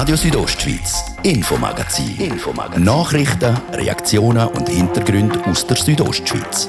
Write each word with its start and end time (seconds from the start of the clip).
Radio 0.00 0.16
Südostschweiz, 0.16 1.04
Infomagazin. 1.24 2.16
Infomagazin. 2.16 2.84
Nachrichten, 2.84 3.54
Reaktionen 3.70 4.48
und 4.48 4.66
Hintergründe 4.66 5.38
aus 5.44 5.66
der 5.66 5.76
Südostschweiz. 5.76 6.68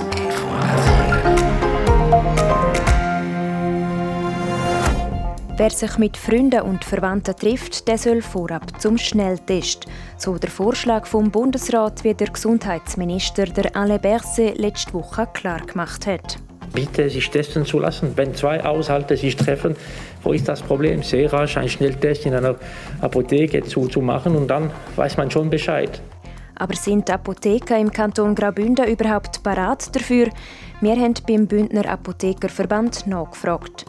Wer 5.56 5.70
sich 5.70 5.98
mit 5.98 6.18
Freunden 6.18 6.60
und 6.64 6.84
Verwandten 6.84 7.34
trifft, 7.38 7.88
der 7.88 7.98
soll 7.98 8.22
vorab 8.22 8.82
zum 8.82 8.98
Schnelltest. 8.98 9.86
So 10.18 10.38
der 10.38 10.50
Vorschlag 10.50 11.06
vom 11.06 11.32
Bundesrat, 11.32 12.04
wie 12.04 12.14
der 12.14 12.28
Gesundheitsminister 12.28 13.46
der 13.46 13.74
Alain 13.78 14.02
Berset 14.02 14.58
letzte 14.58 14.94
Woche 14.94 15.26
klar 15.32 15.62
gemacht 15.62 16.06
hat. 16.06 16.38
Bitte 16.74 17.10
sich 17.10 17.30
testen 17.30 17.66
zu 17.66 17.80
lassen. 17.80 18.14
Wenn 18.16 18.34
zwei 18.34 18.64
Haushalte 18.64 19.18
sich 19.18 19.36
treffen, 19.36 19.76
wo 20.24 20.34
ist 20.34 20.48
das 20.48 20.62
Problem? 20.62 21.04
Sehr 21.04 21.32
rasch 21.32 21.58
einen 21.58 21.70
Schnelltest 21.70 22.26
in 22.26 22.34
einer 22.34 22.56
Apotheke 23.02 23.64
zu, 23.64 23.88
zu 23.88 24.02
machen 24.02 24.36
und 24.36 24.48
dann 24.48 24.72
weiß 24.96 25.18
man 25.18 25.30
schon 25.32 25.50
Bescheid. 25.50 26.02
Aber 26.56 26.76
sind 26.76 27.10
Apotheker 27.10 27.78
im 27.78 27.92
Kanton 27.92 28.36
Graubünden 28.36 28.88
überhaupt 28.88 29.42
parat 29.42 29.96
dafür? 29.96 30.30
Wir 30.80 30.96
haben 30.96 31.16
beim 31.28 31.48
Bündner 31.48 31.90
Apothekerverband 31.90 33.08
nachgefragt. 33.08 33.86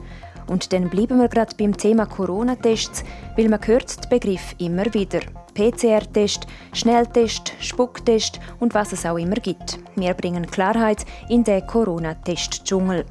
Und 0.46 0.72
dann 0.72 0.88
bleiben 0.88 1.18
wir 1.18 1.28
gerade 1.28 1.55
beim 1.56 1.77
Thema 1.77 2.06
Corona-Tests, 2.06 3.05
weil 3.36 3.48
man 3.48 3.60
hört 3.64 4.05
den 4.05 4.10
Begriff 4.10 4.55
immer 4.58 4.84
wieder. 4.92 5.20
PCR-Test, 5.55 6.46
Schnelltest, 6.72 7.52
Spucktest 7.60 8.41
und 8.58 8.74
was 8.74 8.92
es 8.92 9.05
auch 9.05 9.19
immer 9.19 9.36
gibt. 9.36 9.78
Wir 9.94 10.14
bringen 10.14 10.46
Klarheit 10.46 11.05
in 11.28 11.44
den 11.44 11.66
Corona-Test-Dschungel. 11.66 13.05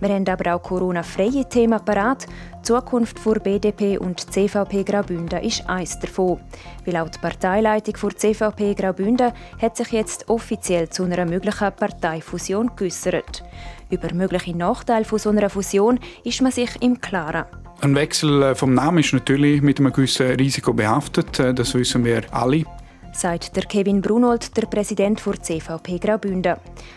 Wir 0.00 0.08
haben 0.10 0.28
aber 0.28 0.54
auch 0.54 0.62
Corona-freie 0.62 1.48
Themen 1.48 1.84
parat. 1.84 2.26
Die 2.58 2.62
Zukunft 2.62 3.18
für 3.18 3.40
BDP 3.40 3.98
und 3.98 4.20
CVP 4.32 4.84
Graubünden 4.84 5.40
ist 5.42 5.68
eins 5.68 5.98
davon. 5.98 6.40
Weil 6.84 6.96
auch 6.96 7.08
die 7.08 7.18
Parteileitung 7.18 7.96
für 7.96 8.14
CVP 8.14 8.74
Graubünden 8.74 9.32
hat 9.60 9.76
sich 9.76 9.88
jetzt 9.88 10.28
offiziell 10.28 10.88
zu 10.88 11.04
einer 11.04 11.24
möglichen 11.24 11.72
Parteifusion 11.72 12.70
geäußert. 12.76 13.44
Über 13.90 14.14
mögliche 14.14 14.56
Nachteile 14.56 15.04
von 15.04 15.18
so 15.18 15.30
einer 15.30 15.50
Fusion 15.50 15.98
ist 16.24 16.40
man 16.40 16.52
sich 16.52 16.70
im 16.80 17.00
Klaren. 17.00 17.44
Ein 17.80 17.96
Wechsel 17.96 18.42
äh, 18.42 18.54
vom 18.54 18.74
Namen 18.74 18.98
ist 18.98 19.12
natürlich 19.12 19.60
mit 19.60 19.80
einem 19.80 19.92
gewissen 19.92 20.28
Risiko 20.28 20.72
behaftet. 20.72 21.40
Äh, 21.40 21.52
das 21.52 21.74
wissen 21.74 22.04
wir 22.04 22.22
alle 22.32 22.64
sagt 23.12 23.54
der 23.56 23.64
Kevin 23.64 24.00
Brunold, 24.00 24.56
der 24.56 24.66
Präsident 24.66 25.24
der 25.24 25.40
CVP 25.40 25.98
Graubünden. 25.98 26.56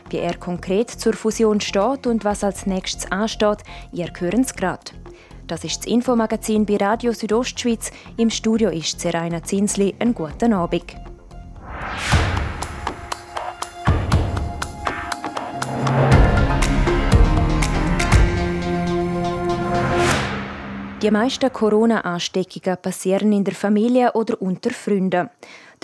Wie 0.10 0.18
er 0.18 0.38
konkret 0.38 0.90
zur 0.90 1.14
Fusion 1.14 1.62
steht 1.62 2.08
und 2.08 2.24
was 2.24 2.44
als 2.44 2.66
nächstes 2.66 3.12
ansteht, 3.12 3.60
ihr 3.92 4.12
hören 4.18 4.42
es 4.42 4.56
gerade. 4.56 4.92
Das 5.48 5.64
ist 5.64 5.80
das 5.80 5.86
Infomagazin 5.86 6.66
bei 6.66 6.78
Radio 6.78 7.14
Südostschweiz. 7.14 7.92
Im 8.18 8.30
Studio 8.30 8.70
ist 8.70 9.00
Seraina 9.00 9.44
Zinsli. 9.44 9.94
Einen 10.00 10.16
guten 10.16 10.54
Abend. 10.54 10.96
Die 21.06 21.12
meisten 21.12 21.54
Corona-Ansteckungen 21.54 22.78
passieren 22.82 23.32
in 23.32 23.44
der 23.44 23.54
Familie 23.54 24.14
oder 24.14 24.42
unter 24.42 24.72
Freunden. 24.72 25.30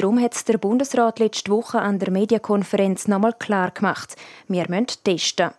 Darum 0.02 0.20
hat 0.20 0.48
der 0.48 0.58
Bundesrat 0.58 1.20
letzte 1.20 1.52
Woche 1.52 1.80
an 1.80 2.00
der 2.00 2.10
Medienkonferenz 2.10 3.08
nochmal 3.08 3.34
klar 3.34 3.70
gemacht, 3.70 4.16
wir 4.48 4.68
müssen 4.68 4.88
testen. 5.04 5.52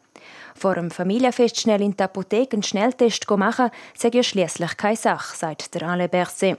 Vor 0.57 0.75
dem 0.75 0.91
Familienfest 0.91 1.61
schnell 1.61 1.81
in 1.81 1.97
die 1.97 2.03
Apotheke 2.03 2.55
einen 2.55 2.65
Schnelltest 2.65 3.31
machen, 3.31 3.71
sei 3.97 4.11
ja 4.13 4.25
schliesslich 4.25 4.77
keine 4.77 4.97
Sache, 4.97 5.37
sagt 5.37 5.73
der 5.77 5.83
Alain 5.89 6.11
Berset. 6.11 6.59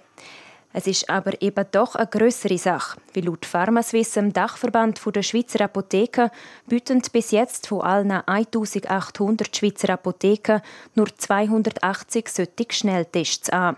Es 0.72 0.88
ist 0.88 1.10
aber 1.10 1.40
eben 1.42 1.66
doch 1.72 1.96
eine 1.96 2.08
größere 2.08 2.58
Sache, 2.58 3.02
weil 3.14 3.26
laut 3.26 3.46
Pharmaswiss, 3.46 4.14
dem 4.14 4.32
Dachverband 4.32 5.02
der 5.14 5.22
Schweizer 5.22 5.66
Apotheken, 5.66 6.30
bieten 6.68 7.02
bis 7.12 7.32
jetzt 7.32 7.68
von 7.68 7.82
allen 7.82 8.12
1800 8.12 9.56
Schweizer 9.56 9.90
Apotheken 9.90 10.62
nur 10.96 11.14
280 11.16 12.30
solche 12.30 12.72
Schnelltests 12.72 13.50
an. 13.50 13.76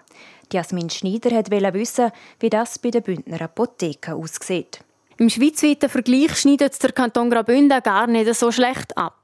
Jasmin 0.54 0.90
Schneider 0.90 1.32
wollte 1.32 1.74
wissen, 1.74 2.12
wie 2.40 2.50
das 2.50 2.80
bei 2.80 2.92
den 2.92 3.04
Bündner 3.04 3.42
Apotheken 3.42 4.14
aussieht. 4.14 4.80
Im 5.18 5.30
schweizweiten 5.30 5.90
Vergleich 5.90 6.36
schneidet 6.38 6.82
der 6.84 6.92
Kanton 6.92 7.30
Graubünden 7.30 7.82
gar 7.82 8.06
nicht 8.06 8.34
so 8.36 8.52
schlecht 8.52 8.98
ab. 8.98 9.18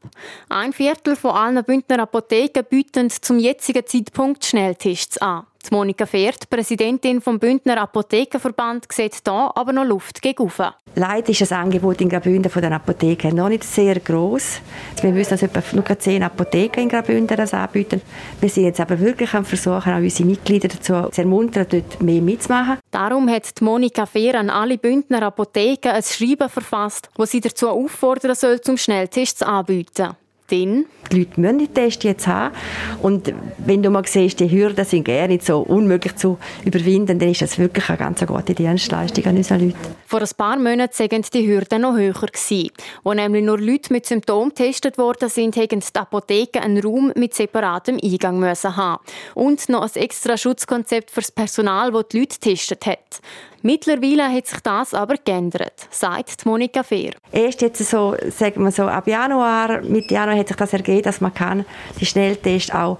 Ein 0.47 0.71
Viertel 0.71 1.17
von 1.17 1.31
allen 1.31 1.63
Bündner 1.65 1.99
Apotheken 1.99 2.63
bieten 2.63 3.09
zum 3.09 3.39
jetzigen 3.39 3.85
Zeitpunkt 3.85 4.45
Schnelltests 4.45 5.17
an. 5.17 5.45
Die 5.69 5.73
Monika 5.75 6.05
Fehrt, 6.05 6.49
Präsidentin 6.49 7.21
vom 7.21 7.37
Bündner 7.37 7.81
Apothekenverband, 7.81 8.91
sieht 8.91 9.21
hier 9.23 9.51
aber 9.55 9.71
noch 9.71 9.85
Luft 9.85 10.21
gegen 10.21 10.51
Leider 10.95 11.29
ist 11.29 11.41
das 11.41 11.51
Angebot 11.51 12.01
in 12.01 12.09
Graubünden 12.09 12.51
von 12.51 12.61
den 12.61 12.73
Apotheken 12.73 13.33
noch 13.33 13.47
nicht 13.47 13.63
sehr 13.63 13.99
groß. 13.99 14.59
Wir 15.01 15.15
wissen, 15.15 15.29
dass 15.31 15.43
etwa 15.43 15.61
nur 15.73 15.99
zehn 15.99 16.23
Apotheken 16.23 16.81
in 16.81 16.89
Graubünden 16.89 17.37
das 17.37 17.53
anbieten. 17.53 18.01
Wir 18.39 18.49
sind 18.49 18.65
jetzt 18.65 18.79
aber 18.79 18.99
wirklich 18.99 19.33
am 19.33 19.45
Versuchen, 19.45 19.93
auch 19.93 19.97
unsere 19.97 20.27
Mitglieder 20.27 20.67
dazu 20.67 21.09
zu 21.09 21.21
ermuntern, 21.21 21.67
dort 21.69 22.01
mehr 22.01 22.21
mitzumachen. 22.21 22.79
Darum 22.89 23.29
hat 23.29 23.59
die 23.59 23.63
Monika 23.63 24.05
Fehr 24.05 24.35
an 24.39 24.49
alle 24.49 24.77
Bündner 24.77 25.23
Apotheken 25.23 25.91
ein 25.91 26.03
Schreiben 26.03 26.49
verfasst, 26.49 27.09
wo 27.15 27.25
sie 27.25 27.39
dazu 27.39 27.69
auffordern 27.69 28.35
soll, 28.35 28.59
zum 28.61 28.77
Schnelltest 28.77 29.43
anbieten. 29.43 30.15
Denn? 30.51 30.85
Die 31.11 31.19
Leute 31.19 31.39
müssen 31.41 31.59
die 31.59 31.67
Tests 31.67 32.03
jetzt 32.03 32.27
haben. 32.27 32.53
Und 33.01 33.33
wenn 33.57 33.83
du 33.83 33.89
mal 33.89 34.05
siehst, 34.05 34.39
die 34.39 34.49
Hürden 34.49 34.85
sind 34.85 35.03
gerne 35.05 35.33
nicht 35.33 35.45
so 35.45 35.59
unmöglich 35.59 36.15
zu 36.15 36.37
überwinden, 36.63 37.19
dann 37.19 37.29
ist 37.29 37.41
das 37.41 37.57
wirklich 37.57 37.87
eine 37.89 37.97
ganz 37.97 38.25
gute 38.25 38.53
Dienstleistung 38.53 39.25
an 39.25 39.37
unseren 39.37 39.67
Leuten. 39.67 39.77
Vor 40.05 40.21
ein 40.21 40.29
paar 40.37 40.57
Monaten 40.57 40.99
waren 40.99 41.25
die 41.33 41.47
Hürden 41.47 41.81
noch 41.81 41.95
höher. 41.95 42.11
Gewesen. 42.11 42.69
Wo 43.03 43.13
nämlich 43.13 43.43
nur 43.43 43.59
Leute 43.59 43.91
mit 43.93 44.05
Symptomen 44.05 44.49
getestet 44.49 44.97
worden 44.97 45.29
sind, 45.29 45.55
mussten 45.55 45.93
die 45.95 45.99
Apotheken 45.99 46.59
einen 46.59 46.81
Raum 46.81 47.11
mit 47.15 47.33
separatem 47.33 47.97
Eingang 48.01 48.39
müssen 48.39 48.75
haben. 48.75 49.01
Und 49.33 49.69
noch 49.69 49.83
ein 49.83 50.01
extra 50.01 50.37
Schutzkonzept 50.37 51.11
für 51.11 51.21
das 51.21 51.31
Personal, 51.31 51.91
das 51.91 52.07
die 52.11 52.19
Leute 52.19 52.35
getestet 52.39 52.85
hat. 52.85 53.21
Mittlerweile 53.63 54.31
hat 54.31 54.47
sich 54.47 54.59
das 54.61 54.93
aber 54.93 55.15
geändert, 55.23 55.87
sagt 55.91 56.45
Monika 56.45 56.83
Fehr. 56.83 57.13
Erst 57.31 57.61
jetzt 57.61 57.83
so, 57.87 58.15
sagen 58.29 58.63
wir 58.63 58.71
so, 58.71 58.83
ab 58.83 59.07
Januar, 59.07 59.81
Mitte 59.81 60.13
Januar 60.13 60.37
hat 60.37 60.47
sich 60.47 60.57
das 60.57 60.73
ergeben, 60.73 61.03
dass 61.03 61.21
man 61.21 61.33
kann 61.33 61.65
die 61.99 62.05
Schnelltest 62.05 62.73
auch 62.73 62.97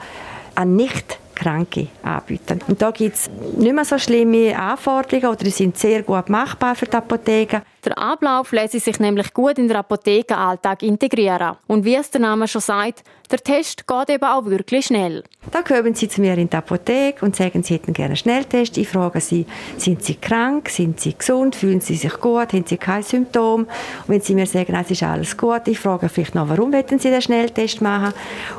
an 0.55 0.75
nicht 0.75 1.17
Kranke 1.41 1.87
anbieten. 2.03 2.59
Und 2.67 2.79
da 2.81 2.91
gibt 2.91 3.15
es 3.15 3.29
nicht 3.57 3.73
mehr 3.73 3.85
so 3.85 3.97
schlimme 3.97 4.55
Anforderungen 4.55 5.29
oder 5.29 5.43
die 5.43 5.49
sind 5.49 5.75
sehr 5.77 6.03
gut 6.03 6.29
machbar 6.29 6.75
für 6.75 6.85
die 6.85 6.95
Apotheken. 6.95 7.61
Der 7.83 7.97
Ablauf 7.97 8.51
lässt 8.51 8.79
sich 8.79 8.99
nämlich 8.99 9.33
gut 9.33 9.57
in 9.57 9.67
den 9.67 9.77
Apothekenalltag 9.77 10.83
integrieren. 10.83 11.57
Und 11.65 11.83
wie 11.83 11.95
es 11.95 12.11
der 12.11 12.21
Name 12.21 12.47
schon 12.47 12.61
sagt, 12.61 13.03
der 13.31 13.39
Test 13.39 13.87
geht 13.87 14.09
eben 14.09 14.23
auch 14.23 14.45
wirklich 14.45 14.87
schnell. 14.87 15.23
Da 15.51 15.61
kommen 15.61 15.95
Sie 15.95 16.07
zu 16.07 16.21
mir 16.21 16.37
in 16.37 16.49
die 16.49 16.55
Apotheke 16.55 17.25
und 17.25 17.35
sagen, 17.35 17.63
Sie 17.63 17.73
hätten 17.75 17.93
gerne 17.93 18.09
einen 18.09 18.15
Schnelltest. 18.17 18.77
Ich 18.77 18.87
frage 18.87 19.21
Sie, 19.21 19.45
sind 19.77 20.03
Sie 20.03 20.15
krank, 20.15 20.69
sind 20.69 20.99
Sie 20.99 21.17
gesund, 21.17 21.55
fühlen 21.55 21.81
Sie 21.81 21.95
sich 21.95 22.13
gut, 22.19 22.53
haben 22.53 22.65
Sie 22.65 22.77
keine 22.77 23.03
Symptome? 23.03 23.63
Und 23.63 23.69
wenn 24.07 24.21
Sie 24.21 24.35
mir 24.35 24.45
sagen, 24.45 24.75
es 24.75 24.91
ist 24.91 25.03
alles 25.03 25.35
gut, 25.35 25.67
ich 25.67 25.79
frage 25.79 26.09
vielleicht 26.09 26.35
noch, 26.35 26.49
warum 26.49 26.73
wollen 26.73 26.99
Sie 26.99 27.09
den 27.09 27.21
Schnelltest 27.21 27.81
machen? 27.81 28.13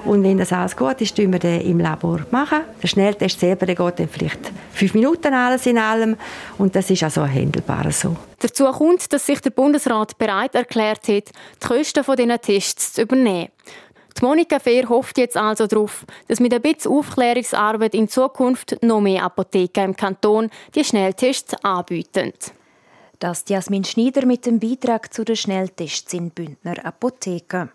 Und 0.05 0.23
wenn 0.23 0.39
das 0.39 0.53
alles 0.53 0.77
gut 0.77 1.01
ist, 1.01 1.17
tun 1.17 1.33
wir 1.33 1.39
den 1.39 1.61
im 1.63 1.79
Labor 1.79 2.21
machen. 2.31 2.61
Der 2.83 2.89
Schnelltest 2.89 3.41
selber 3.41 3.67
der 3.67 3.75
geht 3.75 3.99
dann 3.99 4.09
vielleicht 4.09 4.53
fünf 4.73 4.95
Minuten 4.95 5.35
alles 5.35 5.67
in 5.67 5.79
allem 5.79 6.17
und 6.59 6.75
das 6.75 6.91
ist 6.91 7.03
also 7.03 7.27
handelbar 7.27 7.91
so. 7.93 8.17
Dazu 8.39 8.65
kommt, 8.73 9.13
dass 9.13 9.27
sich 9.27 9.41
der 9.41 9.51
Bundesrat 9.51 10.19
bereit 10.19 10.55
erklärt 10.55 11.07
hat, 11.07 11.29
die 11.29 11.67
Kosten 11.67 12.05
dieser 12.17 12.41
Tests 12.41 12.95
zu 12.95 13.03
übernehmen. 13.03 13.49
Die 14.19 14.25
Monika 14.25 14.59
Fehr 14.59 14.89
hofft 14.89 15.19
jetzt 15.19 15.37
also 15.37 15.67
darauf, 15.67 16.05
dass 16.29 16.41
mit 16.41 16.55
ein 16.55 16.63
bisschen 16.63 16.93
Aufklärungsarbeit 16.93 17.95
in 17.95 18.09
Zukunft 18.09 18.83
noch 18.83 19.01
mehr 19.01 19.25
Apotheken 19.25 19.85
im 19.85 19.97
Kanton 19.97 20.51
die 20.75 20.85
Schnelltests 20.85 21.55
anbieten. 21.65 22.33
Das 23.19 23.45
Jasmin 23.49 23.85
Schneider 23.85 24.27
mit 24.27 24.47
dem 24.47 24.59
Beitrag 24.59 25.15
zu 25.15 25.25
den 25.25 25.37
Schnelltests 25.37 26.13
in 26.13 26.31
Bündner 26.31 26.85
Apotheken. 26.85 27.71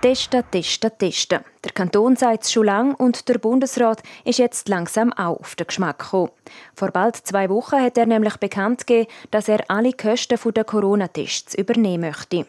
Testen, 0.00 0.42
testen, 0.50 0.90
testen. 0.96 1.40
Der 1.62 1.72
Kanton 1.72 2.16
sagt 2.16 2.44
es 2.44 2.52
schon 2.52 2.64
lange 2.64 2.96
und 2.96 3.28
der 3.28 3.36
Bundesrat 3.36 4.02
ist 4.24 4.38
jetzt 4.38 4.70
langsam 4.70 5.12
auch 5.12 5.38
auf 5.40 5.56
den 5.56 5.66
Geschmack 5.66 5.98
gekommen. 5.98 6.30
Vor 6.74 6.90
bald 6.90 7.16
zwei 7.16 7.50
Wochen 7.50 7.82
hat 7.82 7.98
er 7.98 8.06
nämlich 8.06 8.38
bekannt 8.38 8.86
gegeben, 8.86 9.10
dass 9.30 9.48
er 9.48 9.62
alle 9.68 9.92
Kosten 9.92 10.38
der 10.54 10.64
Corona-Tests 10.64 11.54
übernehmen 11.54 12.08
möchte. 12.08 12.46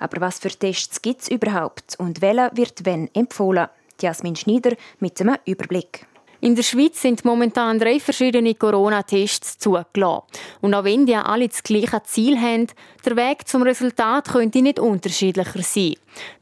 Aber 0.00 0.20
was 0.20 0.38
für 0.38 0.50
Tests 0.50 1.00
gibt 1.00 1.22
es 1.22 1.28
überhaupt 1.28 1.96
und 1.98 2.20
welcher 2.20 2.50
wird 2.54 2.84
wenn 2.84 3.08
empfohlen? 3.14 3.68
Jasmin 3.98 4.36
Schneider 4.36 4.76
mit 5.00 5.18
einem 5.18 5.36
Überblick. 5.46 6.06
In 6.44 6.56
der 6.56 6.64
Schweiz 6.64 7.00
sind 7.00 7.24
momentan 7.24 7.78
drei 7.78 8.00
verschiedene 8.00 8.56
Corona-Tests 8.56 9.58
zugelassen. 9.58 10.24
Und 10.60 10.74
auch 10.74 10.82
wenn 10.82 11.06
die 11.06 11.14
alle 11.14 11.46
das 11.46 11.62
gleiche 11.62 12.02
Ziel 12.02 12.36
haben, 12.36 12.66
der 13.06 13.14
Weg 13.14 13.46
zum 13.46 13.62
Resultat 13.62 14.28
könnte 14.28 14.60
nicht 14.60 14.80
unterschiedlicher 14.80 15.62
sein. 15.62 15.94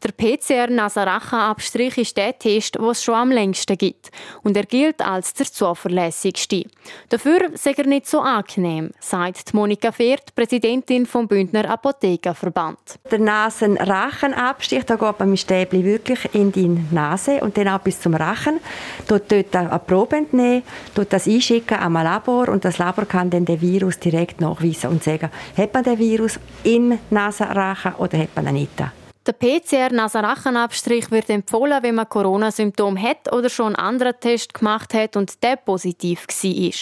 Der 0.03 0.13
PCR-Nasarachen-Abstrich 0.13 1.99
ist 1.99 2.17
der 2.17 2.39
Test, 2.39 2.77
den 2.77 2.85
es 2.85 3.03
schon 3.03 3.15
am 3.15 3.31
längsten 3.31 3.77
gibt. 3.77 4.11
Und 4.43 4.57
er 4.57 4.65
gilt 4.65 5.01
als 5.01 5.35
der 5.35 5.47
zuverlässigste. 5.47 6.65
Dafür 7.09 7.51
sei 7.55 7.73
er 7.73 7.87
nicht 7.87 8.07
so 8.07 8.21
angenehm, 8.21 8.91
sagt 9.01 9.53
Monika 9.55 9.93
Fehrt, 9.93 10.35
Präsidentin 10.35 11.07
vom 11.07 11.29
Bündner 11.29 11.71
Apothekerverband. 11.71 12.79
Der 13.11 13.19
Nasenrachenabstich, 13.19 14.85
da 14.85 14.97
geht 14.97 15.19
man 15.19 15.31
mit 15.31 15.41
Stäbli 15.41 15.85
wirklich 15.85 16.35
in 16.35 16.53
die 16.53 16.69
Nase 16.91 17.41
und 17.41 17.57
dann 17.57 17.69
auch 17.69 17.81
bis 17.81 18.01
zum 18.01 18.15
Rachen. 18.15 18.61
Dort, 19.07 19.31
dort 19.31 19.55
eine 19.55 19.79
Probe 19.79 20.17
entnehmen, 20.17 20.63
dort 20.95 21.13
das 21.13 21.27
einschicken 21.27 21.79
ein 21.79 21.93
Labor 21.93 22.49
und 22.49 22.65
das 22.65 22.79
Labor 22.79 23.05
kann 23.05 23.31
dann 23.31 23.45
den 23.45 23.61
Virus 23.61 23.99
direkt 23.99 24.41
nachweisen 24.41 24.91
und 24.91 25.03
sagen, 25.03 25.31
hat 25.57 25.75
man 25.75 25.85
den 25.85 25.99
Virus 25.99 26.39
im 26.65 26.99
Nasenrachen 27.11 27.95
oder 27.97 28.19
hat 28.19 28.35
man 28.37 28.49
ihn 28.49 28.55
nicht. 28.55 29.00
Der 29.31 29.61
PCR-Nasenrachenabstrich 29.61 31.13
wird 31.13 31.31
empfohlen, 31.31 31.85
wenn 31.85 31.95
man 31.95 32.09
Corona-Symptome 32.09 33.01
hat 33.01 33.33
oder 33.33 33.49
schon 33.49 33.77
einen 33.77 33.77
anderen 33.77 34.19
Test 34.19 34.55
gemacht 34.55 34.93
hat 34.93 35.15
und 35.15 35.41
der 35.45 35.55
positiv 35.55 36.27
war. 36.27 36.73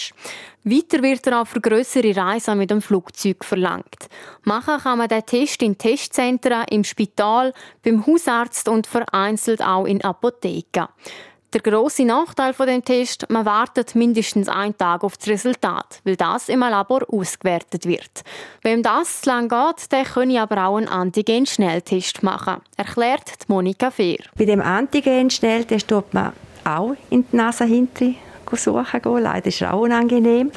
Weiter 0.63 1.03
wird 1.03 1.27
er 1.27 1.41
auch 1.41 1.47
für 1.47 1.61
grössere 1.61 2.15
Reisen 2.15 2.57
mit 2.57 2.71
dem 2.71 2.81
Flugzeug 2.81 3.45
verlangt. 3.45 4.09
Machen 4.45 4.79
kann 4.79 4.97
man 4.97 5.09
den 5.09 5.23
Test 5.27 5.61
in 5.61 5.77
Testzentren, 5.77 6.65
im 6.71 6.83
Spital, 6.83 7.53
beim 7.83 8.03
Hausarzt 8.07 8.67
und 8.67 8.87
vereinzelt 8.87 9.61
auch 9.61 9.85
in 9.85 10.03
Apotheken. 10.03 10.87
Der 11.51 11.61
grosse 11.61 12.05
Nachteil 12.05 12.53
von 12.53 12.67
dem 12.67 12.85
Test, 12.85 13.25
man 13.27 13.43
wartet 13.43 13.95
mindestens 13.95 14.47
einen 14.47 14.77
Tag 14.77 15.03
auf 15.03 15.17
das 15.17 15.29
Resultat, 15.29 15.99
weil 16.03 16.15
das 16.15 16.47
im 16.47 16.59
Labor 16.59 17.01
ausgewertet 17.11 17.87
wird. 17.87 18.21
Wem 18.61 18.83
das 18.83 19.21
zu 19.21 19.31
lang 19.31 19.49
geht, 19.49 19.91
der 19.91 20.03
könne 20.03 20.43
aber 20.43 20.67
auch 20.67 20.77
einen 20.77 20.87
Antigen-Schnelltest 20.87 22.21
machen, 22.21 22.57
erklärt 22.77 23.31
Monika 23.47 23.89
Fehr. 23.89 24.19
Bei 24.37 24.45
dem 24.45 24.61
Antigen-Schnelltest 24.61 25.87
tut 25.87 26.13
man 26.13 26.33
auch 26.63 26.93
in 27.09 27.25
die 27.31 27.35
Nase 27.35 27.65
hinten 27.65 28.15
suchen. 28.51 29.23
Leider 29.23 29.47
ist 29.47 29.59
es 29.59 29.67
auch 29.67 29.79
unangenehm. 29.79 30.51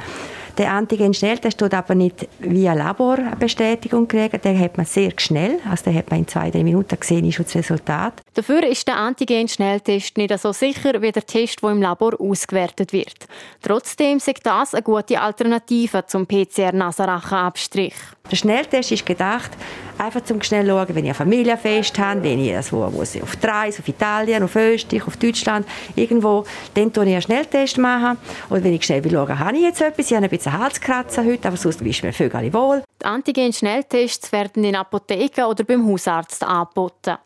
Der 0.59 0.71
Antigen-Schnelltest 0.73 1.59
tut 1.59 1.73
aber 1.73 1.95
nicht 1.95 2.29
via 2.41 2.75
Laborbestätigung 2.75 4.07
kriegen. 4.07 4.41
Den 4.41 4.61
hat 4.61 4.77
man 4.77 4.85
sehr 4.85 5.13
schnell. 5.17 5.59
Also 5.69 5.85
den 5.85 5.97
hat 5.97 6.11
man 6.11 6.21
in 6.21 6.29
zwei, 6.29 6.51
drei 6.51 6.63
Minuten 6.63 6.99
gesehen, 6.99 7.25
ist 7.25 7.39
das 7.39 7.55
Resultat. 7.55 8.23
Dafür 8.35 8.67
ist 8.67 8.87
der 8.87 8.97
Antigen-Schnelltest 8.97 10.19
nicht 10.19 10.39
so 10.39 10.53
sicher 10.53 11.01
wie 11.01 11.11
der 11.11 11.25
Test, 11.25 11.63
der 11.63 11.71
im 11.71 11.81
Labor 11.81 12.21
ausgewertet 12.21 12.93
wird. 12.93 13.27
Trotzdem 13.63 14.19
ist 14.19 14.31
das 14.43 14.75
eine 14.75 14.83
gute 14.83 15.21
Alternative 15.21 16.05
zum 16.07 16.27
PCR-Nasenrachenabstrich. 16.27 17.95
Der 18.31 18.37
Schnelltest 18.37 18.93
ist 18.93 19.05
gedacht, 19.05 19.51
einfach 19.99 20.23
zum 20.23 20.41
schnell 20.43 20.67
schauen, 20.67 20.87
wenn 20.95 21.05
ich 21.05 21.11
ein 21.11 21.15
Familienfest 21.15 21.99
habe, 21.99 22.23
wenn 22.23 22.39
ich 22.39 22.55
also, 22.55 22.91
muss 22.91 23.21
auf 23.21 23.37
die 23.37 23.47
Reise, 23.47 23.81
auf 23.81 23.89
Italien, 23.89 24.43
auf 24.43 24.55
Österreich, 24.57 25.07
auf 25.07 25.17
Deutschland, 25.17 25.67
irgendwo, 25.97 26.45
dann 26.75 26.93
tue 26.93 27.05
ich 27.05 27.13
einen 27.13 27.23
Schnelltest 27.23 27.79
machen. 27.79 28.19
Und 28.49 28.65
wenn 28.65 28.73
ich 28.73 28.85
schnell 28.85 29.03
will 29.05 29.13
schauen, 29.13 29.39
habe 29.39 29.57
ich 29.57 29.63
jetzt 29.63 29.81
etwas, 29.81 30.11
ich 30.11 30.17
habe 30.17 30.25
ein 30.25 30.31
bisschen 30.43 30.59
Halskratzen 30.59 31.27
heute, 31.27 31.49
aber 31.49 31.57
sonst 31.57 31.81
ist 31.83 32.03
mir 32.03 32.13
völlig 32.13 32.53
wohl. 32.53 32.83
Die 33.01 33.07
Antigen-Schnelltests 33.07 34.33
werden 34.33 34.65
in 34.65 34.77
Apotheken 34.77 35.45
oder 35.45 35.65
beim 35.65 35.87
Hausarzt 35.87 36.43
angeboten. 36.45 37.17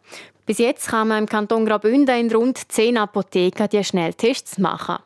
Bis 0.45 0.59
jetzt 0.59 0.89
kann 0.89 1.09
man 1.09 1.19
im 1.25 1.27
Kanton 1.27 1.67
Graubünden 1.67 2.17
in 2.19 2.33
rund 2.33 2.71
zehn 2.71 2.97
Apotheken 2.99 3.69
die 3.69 3.83
Schnelltests 3.83 4.59
machen. 4.59 4.99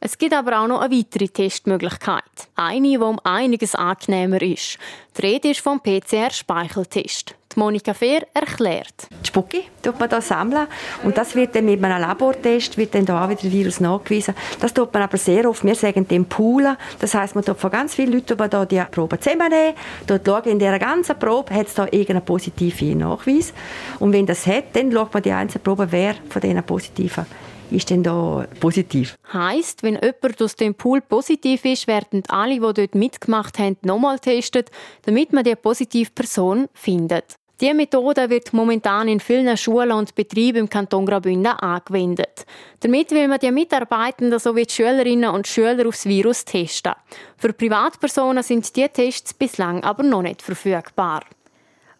Es 0.00 0.18
gibt 0.18 0.34
aber 0.34 0.60
auch 0.60 0.68
noch 0.68 0.80
eine 0.80 0.96
weitere 0.96 1.28
Testmöglichkeit. 1.28 2.22
Eine, 2.54 2.90
die 2.90 2.98
um 2.98 3.18
einiges 3.24 3.74
angenehmer 3.74 4.40
ist. 4.40 4.78
Die 5.16 5.22
Rede 5.22 5.50
ist 5.50 5.60
vom 5.60 5.80
PCR-Speicheltest. 5.80 7.34
Monika 7.56 7.94
Fehr 7.94 8.26
erklärt. 8.34 9.08
Spucke 9.36 9.64
tut 9.82 10.00
man 10.00 10.08
da 10.08 10.22
sammeln 10.22 10.66
und 11.04 11.18
das 11.18 11.34
wird 11.34 11.54
dann 11.54 11.66
mit 11.66 11.84
einem 11.84 12.00
Labortest 12.00 12.78
wird 12.78 12.94
dann 12.94 13.04
da 13.04 13.22
auch 13.22 13.28
wieder 13.28 13.42
der 13.42 13.52
Virus 13.52 13.80
nachgewiesen. 13.80 14.34
Das 14.60 14.72
tut 14.72 14.94
man 14.94 15.02
aber 15.02 15.18
sehr 15.18 15.46
oft, 15.46 15.62
wir 15.62 15.74
sagen 15.74 16.08
dem 16.08 16.24
Poolen. 16.24 16.74
Das 17.00 17.12
heißt, 17.12 17.34
man 17.34 17.44
tut 17.44 17.58
von 17.58 17.70
ganz 17.70 17.94
vielen 17.94 18.12
Leuten 18.12 18.34
die 18.38 18.48
da 18.48 18.64
die 18.64 18.82
Probe 18.90 19.20
zusammennehmen, 19.20 19.74
dort 20.06 20.26
schauen, 20.26 20.44
in 20.44 20.58
dieser 20.58 20.78
ganzen 20.78 21.18
Probe 21.18 21.54
hat 21.54 21.66
es 21.66 21.74
da 21.74 21.84
irgendeinen 21.84 22.24
positiven 22.24 22.96
Nachweis 22.96 23.52
und 23.98 24.14
wenn 24.14 24.24
das 24.24 24.46
hat, 24.46 24.74
dann 24.74 24.90
schaut 24.90 25.12
man 25.12 25.22
die 25.22 25.32
einzelne 25.32 25.62
Probe, 25.62 25.86
wer 25.90 26.14
von 26.30 26.40
diesen 26.40 26.62
positiven 26.62 27.26
ist 27.70 27.90
denn 27.90 28.04
da 28.04 28.46
positiv. 28.60 29.16
Heißt, 29.32 29.82
wenn 29.82 29.94
jemand 29.94 30.40
aus 30.40 30.54
dem 30.54 30.76
Pool 30.76 31.00
positiv 31.00 31.64
ist, 31.64 31.88
werden 31.88 32.22
alle, 32.28 32.54
die 32.54 32.60
dort 32.60 32.94
mitgemacht 32.94 33.58
haben, 33.58 33.76
nochmal 33.82 34.16
getestet, 34.16 34.70
damit 35.02 35.32
man 35.32 35.42
die 35.42 35.56
positive 35.56 36.10
Person 36.12 36.68
findet. 36.72 37.36
Diese 37.58 37.72
Methode 37.72 38.28
wird 38.28 38.52
momentan 38.52 39.08
in 39.08 39.18
vielen 39.18 39.56
Schulen 39.56 39.92
und 39.92 40.14
Betrieben 40.14 40.58
im 40.58 40.68
Kanton 40.68 41.06
Graubünden 41.06 41.46
angewendet. 41.46 42.44
Damit 42.80 43.10
will 43.12 43.28
man 43.28 43.38
die 43.38 43.50
Mitarbeitenden 43.50 44.38
sowie 44.38 44.66
die 44.66 44.74
Schülerinnen 44.74 45.30
und 45.30 45.46
Schüler 45.46 45.88
aufs 45.88 46.04
Virus 46.04 46.44
testen. 46.44 46.92
Für 47.38 47.54
Privatpersonen 47.54 48.42
sind 48.42 48.76
diese 48.76 48.90
Tests 48.90 49.32
bislang 49.32 49.82
aber 49.84 50.02
noch 50.02 50.20
nicht 50.20 50.42
verfügbar. 50.42 51.22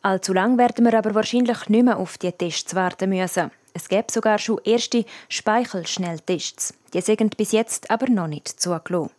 Allzu 0.02 0.34
lang 0.34 0.58
werden 0.58 0.84
wir 0.84 0.98
aber 0.98 1.14
wahrscheinlich 1.14 1.68
nicht 1.70 1.84
mehr 1.84 1.98
auf 1.98 2.18
diese 2.18 2.36
Tests 2.36 2.74
warten 2.74 3.08
müssen. 3.08 3.50
Es 3.72 3.88
gäbe 3.88 4.12
sogar 4.12 4.38
schon 4.38 4.60
erste 4.62 5.06
Speichelschnelltests. 5.30 6.74
Die 6.92 7.00
sind 7.00 7.38
bis 7.38 7.52
jetzt 7.52 7.90
aber 7.90 8.08
noch 8.10 8.26
nicht 8.26 8.60
zugelassen. 8.60 9.10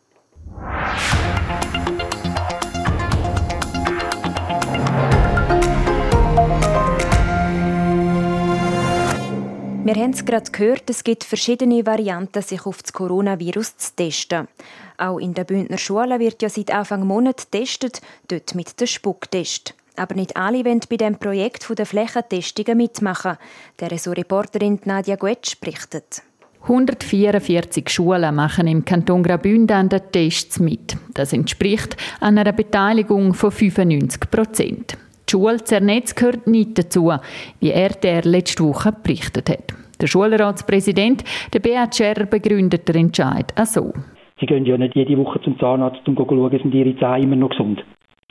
Wir 9.87 9.95
haben 9.95 10.11
es 10.11 10.25
gerade 10.25 10.51
gehört, 10.51 10.89
es 10.89 11.01
gibt 11.01 11.23
verschiedene 11.23 11.85
Varianten, 11.85 12.41
sich 12.41 12.65
auf 12.65 12.81
das 12.81 12.91
Coronavirus 12.91 13.77
zu 13.77 13.95
testen. 13.95 14.49
Auch 14.97 15.17
in 15.17 15.33
der 15.33 15.45
Bündner 15.45 15.77
Schule 15.77 16.19
wird 16.19 16.41
ja 16.41 16.49
seit 16.49 16.71
Anfang 16.71 17.07
Monat 17.07 17.49
getestet, 17.49 18.01
dort 18.27 18.53
mit 18.53 18.81
dem 18.81 18.85
Spucktest. 18.85 19.75
Aber 19.95 20.13
nicht 20.15 20.35
alle 20.35 20.65
wollen 20.65 20.81
bei 20.89 20.97
dem 20.97 21.15
Projekt 21.15 21.65
der 21.69 21.85
Flächentestungen 21.85 22.75
mitmachen. 22.75 23.37
Der 23.79 23.89
Reporterin 23.89 24.81
Nadia 24.83 25.15
Guetsch 25.15 25.57
berichtet. 25.61 26.21
144 26.63 27.87
Schulen 27.89 28.35
machen 28.35 28.67
im 28.67 28.83
Kanton 28.83 29.23
Graubünden 29.23 29.77
an 29.77 29.87
den 29.87 30.01
Tests 30.11 30.59
mit. 30.59 30.97
Das 31.13 31.31
entspricht 31.31 31.95
einer 32.19 32.51
Beteiligung 32.51 33.33
von 33.33 33.51
95 33.51 34.19
Prozent. 34.29 34.97
Die 35.27 35.31
Schule 35.31 35.57
Zernetz 35.57 36.15
gehört 36.15 36.47
nicht 36.47 36.79
dazu, 36.79 37.11
wie 37.59 37.71
RTR 37.71 38.21
letzte 38.23 38.63
Woche 38.63 38.93
berichtet 39.03 39.49
hat. 39.49 39.75
Der 39.99 40.07
Schulratspräsident, 40.07 41.25
der 41.53 41.59
Beat 41.59 41.95
Scherrer, 41.95 42.25
begründet 42.25 42.87
den 42.87 43.07
Entscheid 43.07 43.53
auch 43.59 43.65
so. 43.65 43.91
Sie 44.39 44.45
gehen 44.45 44.65
ja 44.65 44.77
nicht 44.77 44.95
jede 44.95 45.17
Woche 45.17 45.41
zum 45.41 45.59
Zahnarzt, 45.59 46.07
um 46.07 46.15
zu 46.15 46.25
schauen, 46.25 46.59
sind 46.61 46.73
ihre 46.73 46.95
Zähne 46.97 47.23
immer 47.23 47.35
noch 47.35 47.49
gesund. 47.49 47.83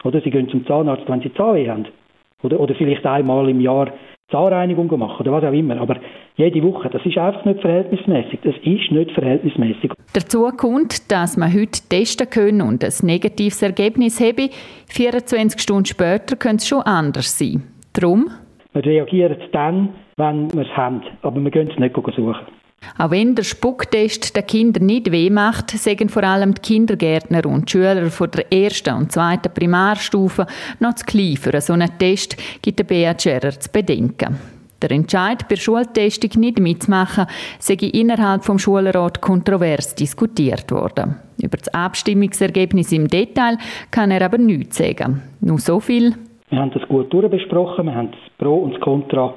Oder 0.04 0.22
sie 0.22 0.30
gehen 0.30 0.48
zum 0.48 0.66
Zahnarzt, 0.66 1.06
wenn 1.06 1.20
sie 1.20 1.34
Zahnweh 1.34 1.68
haben. 1.68 1.86
Oder, 2.42 2.58
oder 2.60 2.74
vielleicht 2.74 3.04
einmal 3.04 3.46
im 3.50 3.60
Jahr 3.60 3.92
Zahnreinigung 4.30 4.88
machen 4.98 5.20
oder 5.20 5.32
was 5.32 5.44
auch 5.44 5.52
immer. 5.52 5.80
Aber 5.80 5.96
jede 6.36 6.62
Woche, 6.62 6.90
das 6.90 7.04
ist 7.06 7.16
einfach 7.16 7.44
nicht 7.44 7.60
verhältnismäßig. 7.60 8.40
Das 8.42 8.54
ist 8.56 8.90
nicht 8.90 9.10
verhältnismäßig. 9.12 9.92
Dazu 10.12 10.50
kommt, 10.56 11.10
dass 11.12 11.36
man 11.36 11.52
heute 11.52 11.80
testen 11.88 12.28
können 12.28 12.60
und 12.60 12.82
ein 12.82 12.92
negatives 13.02 13.62
Ergebnis 13.62 14.20
habe. 14.20 14.50
24 14.88 15.60
Stunden 15.60 15.86
später 15.86 16.36
könnte 16.36 16.56
es 16.56 16.68
schon 16.68 16.82
anders 16.82 17.38
sein. 17.38 17.62
Darum? 17.92 18.30
Wir 18.72 18.84
reagieren 18.84 19.36
dann, 19.52 19.90
wenn 20.16 20.52
wir 20.52 20.62
es 20.62 20.76
haben, 20.76 21.02
aber 21.22 21.40
wir 21.40 21.50
gehen 21.50 21.70
es 21.70 21.78
nicht 21.78 21.94
suchen. 21.94 22.34
Auch 22.98 23.10
wenn 23.10 23.34
der 23.34 23.42
Spucktest 23.42 24.36
den 24.36 24.46
Kindern 24.46 24.86
nicht 24.86 25.10
weh 25.10 25.30
macht, 25.30 25.70
sagen 25.70 26.08
vor 26.08 26.22
allem 26.22 26.54
die 26.54 26.62
Kindergärtner 26.62 27.44
und 27.46 27.70
Schüler 27.70 28.10
von 28.10 28.30
der 28.30 28.52
ersten 28.52 28.94
und 28.94 29.12
zweiten 29.12 29.52
Primarstufe 29.52 30.46
noch 30.80 30.94
zu 30.94 31.04
klein 31.04 31.36
für 31.36 31.60
so 31.60 31.72
einen 31.72 31.98
Test, 31.98 32.36
gibt 32.62 32.78
der 32.78 32.84
Beat 32.84 33.20
zu 33.20 33.70
bedenken. 33.72 34.38
Der 34.82 34.90
Entscheid, 34.90 35.38
bei 35.48 35.54
der 35.54 35.62
Schultestung 35.62 36.30
nicht 36.36 36.60
mitzumachen, 36.60 37.26
sei 37.58 37.74
innerhalb 37.74 38.44
vom 38.44 38.58
Schulrat 38.58 39.22
kontrovers 39.22 39.94
diskutiert 39.94 40.70
worden. 40.70 41.16
Über 41.42 41.56
das 41.56 41.68
Abstimmungsergebnis 41.68 42.92
im 42.92 43.08
Detail 43.08 43.56
kann 43.90 44.10
er 44.10 44.22
aber 44.22 44.38
nichts 44.38 44.76
sagen. 44.76 45.22
Nur 45.40 45.58
so 45.58 45.80
viel. 45.80 46.14
Wir 46.50 46.58
haben 46.58 46.70
das 46.72 46.86
gut 46.88 47.12
durchbesprochen, 47.12 47.86
wir 47.86 47.94
haben 47.94 48.10
das 48.10 48.20
Pro 48.38 48.58
und 48.58 48.74
das 48.74 48.80
Contra 48.80 49.34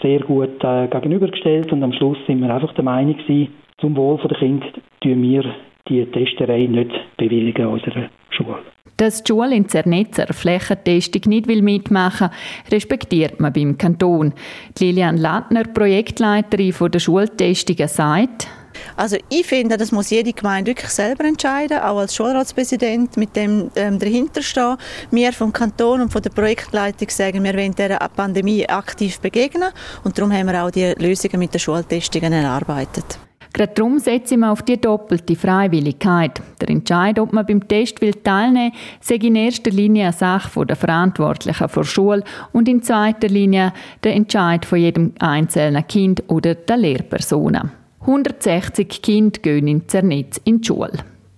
sehr 0.00 0.20
gut 0.20 0.62
äh, 0.62 0.88
gegenübergestellt 0.88 1.72
und 1.72 1.82
am 1.82 1.92
Schluss 1.92 2.18
sind 2.26 2.40
wir 2.40 2.52
einfach 2.54 2.74
der 2.74 2.84
Meinung 2.84 3.16
gewesen, 3.16 3.52
zum 3.80 3.96
Wohl 3.96 4.18
der 4.18 4.38
Kinder 4.38 4.66
tun 5.00 5.22
wir 5.22 5.44
die 5.88 6.04
Testerei 6.06 6.66
nicht 6.66 6.92
bewilligen 7.16 7.66
an 7.66 7.72
unserer 7.72 8.08
Schule. 8.30 8.58
Dass 8.96 9.24
die 9.24 9.32
Schule 9.32 9.56
in 9.56 9.68
Zernetzer 9.68 10.32
Flächentestung 10.32 11.22
nicht 11.26 11.46
mitmachen 11.46 12.28
will, 12.30 12.76
respektiert 12.76 13.40
man 13.40 13.52
beim 13.52 13.76
Kanton. 13.76 14.32
Lilian 14.78 15.16
Lattner, 15.16 15.64
Projektleiterin 15.64 16.74
der 16.92 16.98
Schultestungen, 17.00 17.88
sagt, 17.88 18.48
Also 18.96 19.16
ich 19.28 19.46
finde, 19.46 19.76
das 19.76 19.92
muss 19.92 20.10
jede 20.10 20.32
Gemeinde 20.32 20.70
wirklich 20.70 20.90
selber 20.90 21.24
entscheiden, 21.24 21.78
auch 21.78 21.98
als 21.98 22.14
Schulratspräsident 22.14 23.16
mit 23.16 23.36
dem 23.36 23.70
ähm, 23.76 23.98
dahinter 23.98 24.42
stehen. 24.42 24.76
Wir 25.10 25.32
vom 25.32 25.52
Kanton 25.52 26.02
und 26.02 26.12
von 26.12 26.22
der 26.22 26.30
Projektleitung 26.30 27.08
sagen, 27.10 27.44
wir 27.44 27.54
wollen 27.54 27.74
dieser 27.74 27.98
Pandemie 27.98 28.68
aktiv 28.68 29.20
begegnen 29.20 29.70
und 30.04 30.18
darum 30.18 30.32
haben 30.32 30.46
wir 30.46 30.64
auch 30.64 30.70
die 30.70 30.92
Lösungen 30.98 31.38
mit 31.38 31.54
den 31.54 31.60
Schultestungen 31.60 32.32
erarbeitet. 32.32 33.18
Gerade 33.52 33.74
darum 33.74 33.98
setze 33.98 34.34
ich 34.34 34.42
auf 34.42 34.62
die 34.62 34.80
doppelte 34.80 35.36
Freiwilligkeit. 35.36 36.40
Der 36.60 36.70
Entscheid, 36.70 37.18
ob 37.18 37.34
man 37.34 37.44
beim 37.44 37.68
Test 37.68 37.98
teilnehmen 38.24 38.72
will, 38.72 38.80
sei 39.00 39.14
in 39.16 39.36
erster 39.36 39.70
Linie 39.70 40.04
eine 40.04 40.12
Sache 40.12 40.64
der 40.64 40.76
Verantwortlichen 40.76 41.68
der 41.74 41.84
Schule 41.84 42.24
und 42.52 42.68
in 42.68 42.82
zweiter 42.82 43.28
Linie 43.28 43.74
der 44.02 44.14
Entscheid 44.14 44.64
von 44.64 44.78
jedem 44.78 45.12
einzelnen 45.18 45.86
Kind 45.86 46.22
oder 46.28 46.54
der 46.54 46.78
Lehrpersonen. 46.78 47.81
160 48.02 49.00
Kinder 49.00 49.40
gehen 49.40 49.68
in 49.68 49.88
Zernitz 49.88 50.38
in 50.38 50.60
die 50.60 50.66
Schule. 50.66 50.92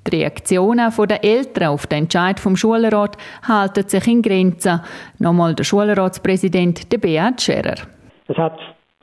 Die 0.07 0.17
Reaktionen 0.17 0.91
der 1.09 1.25
Eltern 1.25 1.69
auf 1.69 1.87
den 1.87 2.05
Entscheid 2.05 2.41
vom 2.41 2.57
Schulrat 2.57 3.17
halten 3.47 3.89
sich 3.89 4.07
in 4.07 4.23
Grenzen. 4.23 4.81
Nochmal 5.19 5.55
der 5.55 5.65
Schulratspräsident, 5.65 6.93
der 6.93 6.99
Beat 6.99 7.41
Scherer. 7.41 7.87
Es 8.29 8.37
hat 8.37 8.59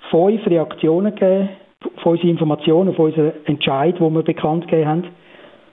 fünf 0.10 0.46
Reaktionen 0.48 1.14
gegeben 1.14 1.50
von 2.04 2.14
unseren 2.14 2.30
Informationen, 2.30 2.96
von 2.96 3.06
unserem 3.06 3.32
Entscheid, 3.46 3.96
wo 4.00 4.10
wir 4.10 4.24
bekannt 4.24 4.68
gegeben 4.68 4.88
haben, 4.88 5.08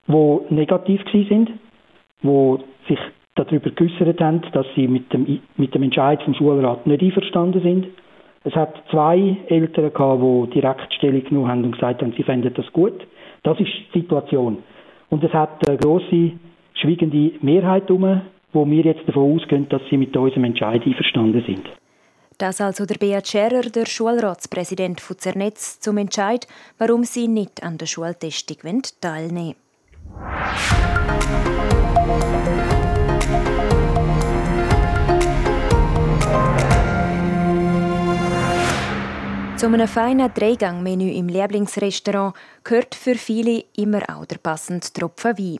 die 0.06 0.54
negativ 0.54 1.00
sind, 1.12 1.50
die 2.22 2.56
sich 2.88 2.98
darüber 3.34 3.70
geäußert 3.70 4.20
haben, 4.20 4.42
dass 4.52 4.66
sie 4.74 4.88
mit 4.88 5.12
dem, 5.12 5.40
mit 5.56 5.74
dem 5.74 5.82
Entscheid 5.82 6.22
vom 6.22 6.34
Schulrat 6.34 6.86
nicht 6.86 7.02
einverstanden 7.02 7.62
sind. 7.62 7.86
Es 8.44 8.54
hat 8.54 8.74
zwei 8.90 9.36
Eltern 9.48 9.92
gehabt, 9.92 10.22
die 10.22 10.60
direkt 10.60 10.94
Stellung 10.94 11.24
genommen 11.24 11.48
haben 11.48 11.64
und 11.64 11.72
gesagt 11.72 12.02
haben, 12.02 12.12
sie 12.16 12.22
fänden 12.22 12.54
das 12.54 12.72
gut. 12.72 13.06
Das 13.42 13.58
ist 13.60 13.70
die 13.94 14.00
Situation. 14.00 14.58
Und 15.10 15.24
es 15.24 15.32
hat 15.32 15.68
eine 15.68 15.78
grosse, 15.78 16.32
schwiegende 16.74 17.32
Mehrheit 17.40 17.88
herum, 17.88 18.22
wo 18.52 18.66
wir 18.66 18.82
jetzt 18.82 19.06
davon 19.08 19.36
ausgehen, 19.36 19.68
dass 19.68 19.82
sie 19.90 19.96
mit 19.96 20.16
unserem 20.16 20.44
Entscheid 20.44 20.82
einverstanden 20.84 21.42
sind. 21.46 21.68
Das 22.38 22.60
also 22.60 22.86
der 22.86 22.94
Beat 22.94 23.26
Scherer, 23.26 23.62
der 23.62 23.84
Schulratspräsident 23.84 25.00
von 25.00 25.18
Zernetz, 25.18 25.80
zum 25.80 25.98
Entscheid, 25.98 26.46
warum 26.78 27.02
sie 27.02 27.26
nicht 27.26 27.64
an 27.64 27.78
der 27.78 27.86
Schultestung 27.86 28.82
teilnehmen 29.00 29.56
Zu 39.58 39.66
einem 39.66 39.88
feinen 39.88 40.32
Dreigangmenü 40.32 41.10
im 41.10 41.26
Lieblingsrestaurant 41.26 42.36
gehört 42.62 42.94
für 42.94 43.16
viele 43.16 43.64
immer 43.74 44.02
auch 44.08 44.24
der 44.24 44.38
passende 44.38 44.86
Tropfen 44.92 45.36
Wein. 45.36 45.58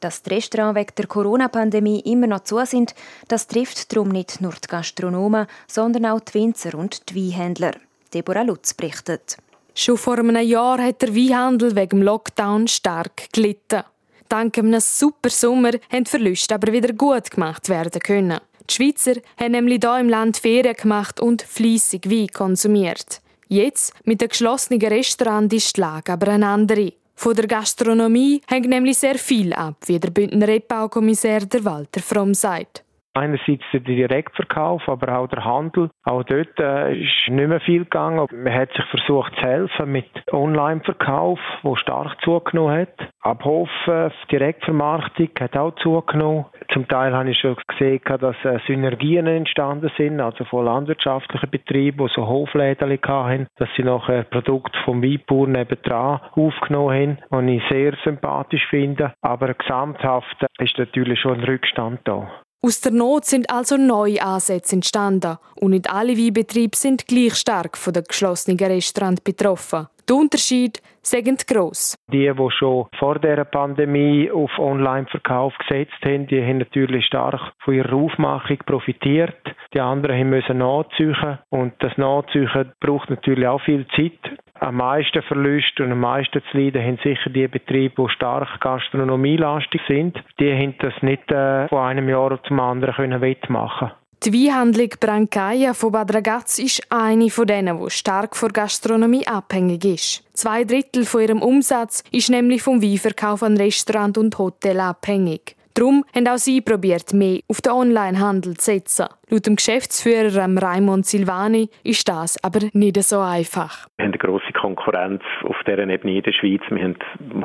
Dass 0.00 0.22
die 0.22 0.30
Restaurants 0.30 0.80
wegen 0.80 0.94
der 0.96 1.06
Corona-Pandemie 1.06 2.00
immer 2.06 2.26
noch 2.26 2.44
zu 2.44 2.64
sind, 2.64 2.94
das 3.28 3.46
trifft 3.46 3.92
darum 3.92 4.08
nicht 4.08 4.40
nur 4.40 4.52
die 4.52 4.66
Gastronomen, 4.66 5.46
sondern 5.66 6.06
auch 6.06 6.20
die 6.20 6.32
Winzer 6.32 6.74
und 6.74 7.10
die 7.10 7.16
Weinhändler. 7.16 7.72
Deborah 8.14 8.44
Lutz 8.44 8.72
berichtet. 8.72 9.36
Schon 9.74 9.98
vor 9.98 10.18
einem 10.18 10.36
Jahr 10.36 10.82
hat 10.82 11.02
der 11.02 11.14
Weinhandel 11.14 11.76
wegen 11.76 11.98
dem 11.98 12.02
Lockdown 12.02 12.66
stark 12.66 13.30
gelitten. 13.30 13.82
Dank 14.30 14.56
einem 14.56 14.80
super 14.80 15.28
Sommer 15.28 15.72
haben 15.92 16.04
die 16.04 16.10
Verluste 16.10 16.54
aber 16.54 16.72
wieder 16.72 16.94
gut 16.94 17.30
gemacht 17.30 17.68
werden 17.68 18.00
können. 18.00 18.40
Die 18.70 18.74
Schweizer 18.74 19.20
haben 19.38 19.52
nämlich 19.52 19.80
hier 19.82 19.98
im 19.98 20.08
Land 20.08 20.38
Ferien 20.38 20.76
gemacht 20.76 21.20
und 21.20 21.42
fließig 21.42 22.10
Wein 22.10 22.28
konsumiert. 22.28 23.20
Jetzt, 23.54 23.94
mit 24.04 24.20
den 24.20 24.30
geschlossenen 24.30 24.82
Restaurants, 24.82 25.54
ist 25.54 25.76
die 25.76 25.80
Lage 25.80 26.12
aber 26.12 26.32
eine 26.32 26.48
andere. 26.48 26.92
Von 27.14 27.36
der 27.36 27.46
Gastronomie 27.46 28.40
hängt 28.48 28.68
nämlich 28.68 28.98
sehr 28.98 29.14
viel 29.14 29.52
ab, 29.52 29.76
wie 29.86 30.00
der 30.00 30.10
Bündner 30.10 30.48
Rebbaukommissär 30.48 31.42
Walter 31.62 32.00
Fromm 32.00 32.34
sagt. 32.34 32.84
Einerseits 33.16 33.62
der 33.72 33.78
Direktverkauf, 33.78 34.88
aber 34.88 35.16
auch 35.16 35.28
der 35.28 35.44
Handel. 35.44 35.88
Auch 36.02 36.24
dort 36.24 36.58
äh, 36.58 37.00
ist 37.00 37.28
nicht 37.28 37.48
mehr 37.48 37.60
viel 37.60 37.84
gegangen. 37.84 38.26
Man 38.32 38.52
hat 38.52 38.72
sich 38.72 38.84
versucht 38.86 39.32
zu 39.36 39.42
helfen 39.42 39.92
mit 39.92 40.10
Online-Verkauf, 40.32 41.38
wo 41.62 41.76
stark 41.76 42.20
zugenommen 42.24 42.76
hat. 42.76 43.08
Abhof, 43.20 43.68
äh, 43.86 44.10
Direktvermarktung 44.32 45.28
hat 45.38 45.56
auch 45.56 45.76
zugenommen. 45.76 46.46
Zum 46.74 46.88
Teil 46.88 47.14
habe 47.14 47.30
ich 47.30 47.38
schon 47.38 47.56
gesehen, 47.68 48.00
dass 48.04 48.34
äh, 48.44 48.58
Synergien 48.66 49.28
entstanden 49.28 49.92
sind, 49.96 50.20
also 50.20 50.44
von 50.44 50.64
landwirtschaftlichen 50.64 51.48
Betrieben, 51.48 52.04
die 52.04 52.12
so 52.12 52.26
Hofläden 52.26 52.98
hatten, 53.00 53.46
dass 53.58 53.68
sie 53.76 53.84
nachher 53.84 54.24
Produkte 54.24 54.76
vom 54.84 55.00
Weinbauer 55.00 55.46
nebendran 55.46 56.20
aufgenommen 56.34 56.92
haben, 56.92 57.18
was 57.30 57.44
ich 57.44 57.62
sehr 57.70 57.96
sympathisch 58.02 58.66
finde. 58.70 59.14
Aber 59.22 59.54
gesamthaft 59.54 60.44
ist 60.58 60.76
natürlich 60.76 61.20
schon 61.20 61.38
ein 61.38 61.44
Rückstand 61.44 62.00
da. 62.04 62.28
Aus 62.60 62.80
der 62.80 62.92
Not 62.92 63.24
sind 63.24 63.50
also 63.50 63.76
neue 63.76 64.20
Ansätze 64.20 64.74
entstanden 64.74 65.36
und 65.60 65.70
nicht 65.70 65.88
alle 65.88 66.16
Weinbetriebe 66.16 66.76
sind 66.76 67.06
gleich 67.06 67.36
stark 67.36 67.78
von 67.78 67.92
der 67.92 68.02
geschlossenen 68.02 68.58
Restaurant 68.58 69.22
betroffen. 69.22 69.86
Die 70.08 70.12
Unterschiede 70.12 70.80
sind 71.00 71.46
gross. 71.46 71.96
Die, 72.12 72.30
die 72.30 72.50
schon 72.50 72.86
vor 72.98 73.18
der 73.18 73.44
Pandemie 73.44 74.30
auf 74.30 74.50
Online-Verkauf 74.58 75.54
gesetzt 75.58 76.04
haben, 76.04 76.26
die 76.26 76.42
haben 76.42 76.58
natürlich 76.58 77.06
stark 77.06 77.52
von 77.64 77.74
ihrer 77.74 77.94
Aufmachung 77.94 78.58
profitiert. 78.66 79.36
Die 79.72 79.80
anderen 79.80 80.28
müssen 80.28 80.58
nachziehen 80.58 81.38
und 81.50 81.72
das 81.80 81.96
Nachziehen 81.96 82.72
braucht 82.80 83.08
natürlich 83.08 83.46
auch 83.46 83.62
viel 83.62 83.86
Zeit 83.96 84.12
am 84.60 84.76
meisten 84.76 85.22
Verluste 85.22 85.84
und 85.84 85.92
am 85.92 86.00
meisten 86.00 86.40
zu 86.50 86.58
leiden 86.58 86.82
haben 86.82 86.98
sicher 87.02 87.30
die 87.30 87.48
Betriebe, 87.48 88.02
die 88.02 88.12
stark 88.12 88.60
gastronomielastig 88.60 89.80
sind. 89.88 90.22
Die 90.38 90.52
haben 90.52 90.74
das 90.78 90.94
nicht 91.02 91.30
äh, 91.30 91.68
von 91.68 91.80
einem 91.80 92.08
Jahr 92.08 92.42
zum 92.44 92.60
anderen 92.60 92.94
können 92.94 93.20
wettmachen 93.20 93.90
die 94.24 94.32
Weinhandlung 94.32 94.88
Brancaia 94.98 95.74
von 95.74 95.92
Bad 95.92 96.14
Ragaz 96.14 96.58
ist 96.58 96.82
eine 96.90 97.28
von 97.28 97.46
denen, 97.46 97.78
die 97.78 97.90
stark 97.90 98.34
von 98.34 98.50
Gastronomie 98.50 99.26
abhängig 99.26 99.84
ist. 99.84 100.24
Zwei 100.32 100.64
Drittel 100.64 101.04
von 101.04 101.20
ihrem 101.20 101.42
Umsatz 101.42 102.02
ist 102.10 102.30
nämlich 102.30 102.62
vom 102.62 102.80
Weinverkauf 102.80 103.42
an 103.42 103.58
Restaurant 103.58 104.16
und 104.16 104.38
Hotel 104.38 104.80
abhängig. 104.80 105.56
Darum 105.74 106.04
haben 106.14 106.28
auch 106.28 106.38
sie 106.38 106.62
probiert, 106.62 107.12
mehr 107.12 107.40
auf 107.48 107.60
den 107.60 107.72
Onlinehandel 107.72 108.56
zu 108.56 108.64
setzen. 108.64 109.08
Laut 109.28 109.46
dem 109.46 109.56
Geschäftsführer 109.56 110.48
Raimond 110.62 111.04
Silvani 111.04 111.68
ist 111.82 112.08
das 112.08 112.42
aber 112.42 112.60
nicht 112.72 113.02
so 113.02 113.18
einfach. 113.18 113.88
Wir 113.98 114.06
haben 114.06 114.12
eine 114.12 114.18
grosse 114.18 114.52
Konkurrenz 114.64 115.22
auf 115.42 115.56
dieser 115.66 115.86
Ebene 115.86 116.16
in 116.16 116.22
der 116.22 116.32
Schweiz. 116.32 116.62
Wir 116.70 116.84
haben 116.84 116.96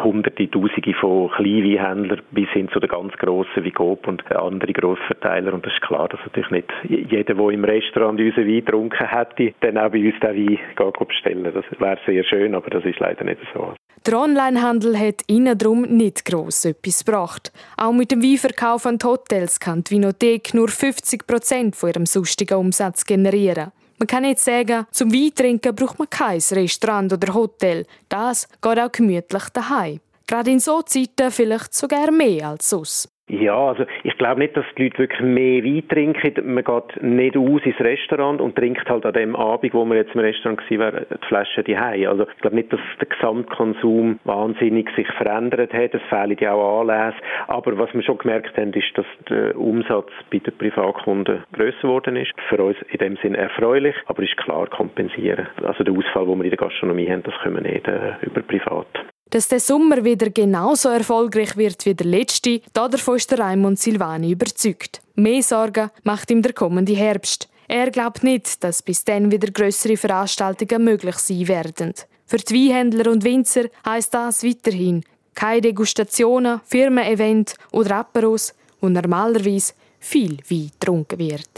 hunderte, 0.01 0.49
tausende 0.49 0.93
von 0.93 1.29
Kleinweinhändlern 1.31 2.21
bis 2.31 2.47
hin 2.51 2.69
zu 2.69 2.79
den 2.79 2.89
ganz 2.89 3.11
grossen 3.17 3.65
wie 3.65 3.71
Coop 3.71 4.07
und 4.07 4.23
andere 4.33 4.71
Grossverteiler. 4.71 5.53
Und 5.53 5.67
es 5.67 5.73
ist 5.73 5.81
klar, 5.81 6.07
dass 6.07 6.21
natürlich 6.21 6.49
nicht 6.49 6.71
jeder, 6.87 7.33
der 7.33 7.49
im 7.49 7.65
Restaurant 7.65 8.21
unseren 8.21 8.47
Wein 8.47 8.63
getrunken 8.63 9.05
hätte, 9.05 9.53
dann 9.59 9.77
auch 9.77 9.91
bei 9.91 10.05
uns 10.05 10.19
den 10.21 10.47
Wein 10.47 11.07
bestellen 11.07 11.43
Das 11.43 11.65
wäre 11.77 11.99
sehr 12.05 12.23
schön, 12.23 12.55
aber 12.55 12.69
das 12.69 12.85
ist 12.85 12.99
leider 12.99 13.25
nicht 13.25 13.41
so. 13.53 13.73
Der 14.05 14.17
Onlinehandel 14.17 14.97
hat 14.97 15.23
ihnen 15.27 15.57
darum 15.57 15.81
nicht 15.81 16.23
gross 16.23 16.63
etwas 16.63 17.03
gebracht. 17.03 17.51
Auch 17.75 17.91
mit 17.91 18.11
dem 18.11 18.23
Weinverkauf 18.23 18.85
an 18.85 18.97
die 18.97 19.05
Hotels 19.05 19.59
kann 19.59 19.83
die 19.83 19.95
Vinothek 19.95 20.53
nur 20.53 20.69
50 20.69 21.27
Prozent 21.27 21.75
von 21.75 21.89
ihrem 21.89 22.05
sonstigen 22.05 22.57
Umsatz 22.57 23.05
generieren. 23.05 23.73
Man 23.99 24.07
kann 24.07 24.23
nicht 24.23 24.39
sagen, 24.39 24.87
zum 24.91 25.13
Weintrinken 25.13 25.75
braucht 25.75 25.99
man 25.99 26.09
kein 26.09 26.39
Restaurant 26.39 27.11
oder 27.11 27.33
Hotel. 27.33 27.85
Das 28.07 28.47
geht 28.61 28.79
auch 28.79 28.91
gemütlich 28.91 29.43
daheim. 29.49 29.99
Gerade 30.25 30.51
in 30.51 30.61
so 30.61 30.81
Zeiten 30.83 31.31
vielleicht 31.31 31.73
sogar 31.73 32.09
mehr 32.09 32.49
als 32.49 32.69
sonst. 32.69 33.09
Ja, 33.29 33.67
also 33.67 33.85
ich 34.03 34.17
glaube 34.17 34.39
nicht, 34.39 34.57
dass 34.57 34.65
die 34.75 34.85
Leute 34.85 34.97
wirklich 34.97 35.21
mehr 35.21 35.63
Wein 35.63 35.87
trinken. 35.87 36.51
Man 36.51 36.63
geht 36.63 37.03
nicht 37.03 37.37
aus 37.37 37.61
ins 37.63 37.79
Restaurant 37.79 38.41
und 38.41 38.55
trinkt 38.55 38.89
halt 38.89 39.05
an 39.05 39.13
dem 39.13 39.35
Abend, 39.35 39.71
wo 39.75 39.85
man 39.85 39.97
jetzt 39.97 40.15
im 40.15 40.21
Restaurant 40.21 40.59
war, 40.71 40.91
die 40.91 41.27
Flasche 41.27 41.63
die 41.63 41.77
Also 41.77 42.23
ich 42.23 42.41
glaube 42.41 42.55
nicht, 42.55 42.73
dass 42.73 42.79
der 42.99 43.07
Gesamtkonsum 43.07 44.19
wahnsinnig 44.23 44.89
sich 44.95 45.07
verändert 45.09 45.71
hat. 45.73 45.93
Es 45.93 46.01
fehlen 46.09 46.37
ja 46.39 46.53
auch 46.53 46.81
Anlässe. 46.81 47.17
Aber 47.47 47.77
was 47.77 47.93
wir 47.93 48.01
schon 48.01 48.17
gemerkt 48.17 48.57
haben, 48.57 48.73
ist, 48.73 48.97
dass 48.97 49.05
der 49.29 49.55
Umsatz 49.55 50.09
bei 50.31 50.39
den 50.39 50.57
Privatkunden 50.57 51.43
grösser 51.53 51.81
geworden 51.83 52.15
ist. 52.15 52.33
Für 52.49 52.63
uns 52.63 52.77
in 52.89 52.97
dem 52.97 53.15
Sinn 53.17 53.35
erfreulich, 53.35 53.95
aber 54.07 54.23
ist 54.23 54.37
klar 54.37 54.65
kompensieren. 54.67 55.47
Also 55.63 55.83
der 55.83 55.93
Ausfall, 55.93 56.25
den 56.25 56.37
wir 56.39 56.45
in 56.45 56.49
der 56.49 56.57
Gastronomie 56.57 57.09
haben, 57.11 57.21
das 57.21 57.35
können 57.43 57.63
wir 57.63 57.71
nicht 57.71 57.87
äh, 57.87 58.13
über 58.23 58.41
Privat. 58.41 58.87
Dass 59.31 59.47
der 59.47 59.59
Sommer 59.59 60.03
wieder 60.03 60.31
genauso 60.31 60.89
erfolgreich 60.89 61.55
wird 61.55 61.85
wie 61.85 61.93
der 61.93 62.07
letzte, 62.07 62.61
davon 62.73 63.17
ist 63.17 63.29
der 63.29 63.39
Raimund 63.39 63.79
Silvani 63.79 64.31
überzeugt. 64.31 65.01
Mehr 65.15 65.43
Sorgen 65.43 65.91
macht 66.03 66.31
ihm 66.31 66.41
der 66.41 66.53
kommende 66.53 66.95
Herbst. 66.95 67.47
Er 67.67 67.91
glaubt 67.91 68.23
nicht, 68.23 68.63
dass 68.63 68.81
bis 68.81 69.05
dann 69.05 69.31
wieder 69.31 69.51
größere 69.51 69.97
Veranstaltungen 69.97 70.83
möglich 70.83 71.17
sein 71.17 71.47
werden. 71.47 71.93
Für 72.25 72.37
die 72.37 72.69
Weinhändler 72.69 73.11
und 73.11 73.23
Winzer 73.23 73.65
heisst 73.85 74.15
das 74.15 74.43
weiterhin 74.43 75.03
keine 75.35 75.61
Degustationen, 75.61 76.59
Firmen-Event 76.65 77.53
oder 77.71 77.97
Aperos, 77.97 78.53
wo 78.81 78.89
normalerweise 78.89 79.73
viel 79.99 80.37
Wein 80.49 80.71
getrunken 80.79 81.19
wird. 81.19 81.49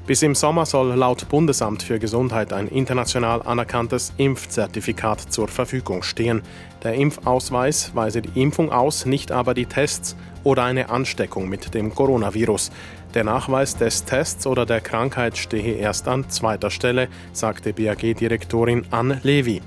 Bis 0.06 0.22
im 0.22 0.36
Sommer 0.36 0.66
soll 0.66 0.94
laut 0.94 1.28
Bundesamt 1.28 1.82
für 1.82 1.98
Gesundheit 1.98 2.52
ein 2.52 2.68
international 2.68 3.42
anerkanntes 3.42 4.12
Impfzertifikat 4.18 5.20
zur 5.32 5.48
Verfügung 5.48 6.04
stehen. 6.04 6.42
Der 6.84 6.94
Impfausweis 6.94 7.92
weise 7.96 8.22
die 8.22 8.40
Impfung 8.40 8.70
aus, 8.70 9.04
nicht 9.04 9.32
aber 9.32 9.52
die 9.52 9.66
Tests 9.66 10.14
oder 10.44 10.62
eine 10.62 10.90
Ansteckung 10.90 11.48
mit 11.48 11.74
dem 11.74 11.92
Coronavirus. 11.92 12.70
Der 13.14 13.24
Nachweis 13.24 13.76
des 13.76 14.04
Tests 14.04 14.46
oder 14.46 14.64
der 14.64 14.80
Krankheit 14.80 15.36
stehe 15.36 15.74
erst 15.74 16.06
an 16.06 16.30
zweiter 16.30 16.70
Stelle, 16.70 17.08
sagte 17.32 17.72
BAG-Direktorin 17.72 18.86
Ann 18.92 19.18
Levy. 19.24 19.60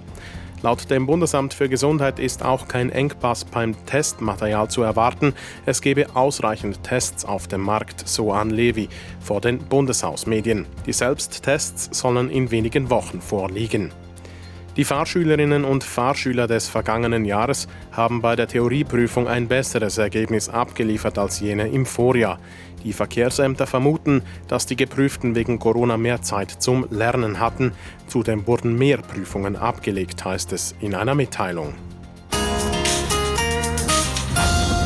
Laut 0.61 0.89
dem 0.91 1.05
Bundesamt 1.05 1.53
für 1.53 1.69
Gesundheit 1.69 2.19
ist 2.19 2.43
auch 2.43 2.67
kein 2.67 2.89
Engpass 2.89 3.45
beim 3.45 3.75
Testmaterial 3.85 4.69
zu 4.69 4.81
erwarten. 4.81 5.33
Es 5.65 5.81
gebe 5.81 6.15
ausreichend 6.15 6.83
Tests 6.83 7.23
auf 7.23 7.47
dem 7.47 7.61
Markt, 7.61 8.05
so 8.05 8.33
an 8.33 8.49
Levi 8.49 8.89
vor 9.21 9.39
den 9.39 9.59
Bundeshausmedien. 9.59 10.65
Die 10.85 10.93
Selbsttests 10.93 11.97
sollen 11.97 12.29
in 12.29 12.51
wenigen 12.51 12.89
Wochen 12.89 13.21
vorliegen. 13.21 13.93
Die 14.75 14.85
Fahrschülerinnen 14.85 15.65
und 15.65 15.83
Fahrschüler 15.83 16.47
des 16.47 16.69
vergangenen 16.69 17.25
Jahres 17.25 17.67
haben 17.91 18.21
bei 18.21 18.35
der 18.35 18.47
Theorieprüfung 18.47 19.27
ein 19.27 19.47
besseres 19.47 19.97
Ergebnis 19.97 20.47
abgeliefert 20.47 21.17
als 21.17 21.39
jene 21.39 21.67
im 21.69 21.85
Vorjahr. 21.85 22.39
Die 22.83 22.93
Verkehrsämter 22.93 23.67
vermuten, 23.67 24.21
dass 24.48 24.65
die 24.65 24.75
Geprüften 24.75 25.36
wegen 25.36 25.59
Corona 25.59 25.98
mehr 25.98 26.21
Zeit 26.21 26.51
zum 26.51 26.88
Lernen 26.89 27.39
hatten. 27.39 27.74
Zudem 28.07 28.48
wurden 28.48 28.77
mehr 28.77 28.98
Prüfungen 28.98 29.55
abgelegt, 29.55 30.24
heißt 30.24 30.53
es 30.53 30.75
in 30.79 30.95
einer 30.95 31.15
Mitteilung. 31.15 31.74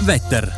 Wetter. 0.06 0.52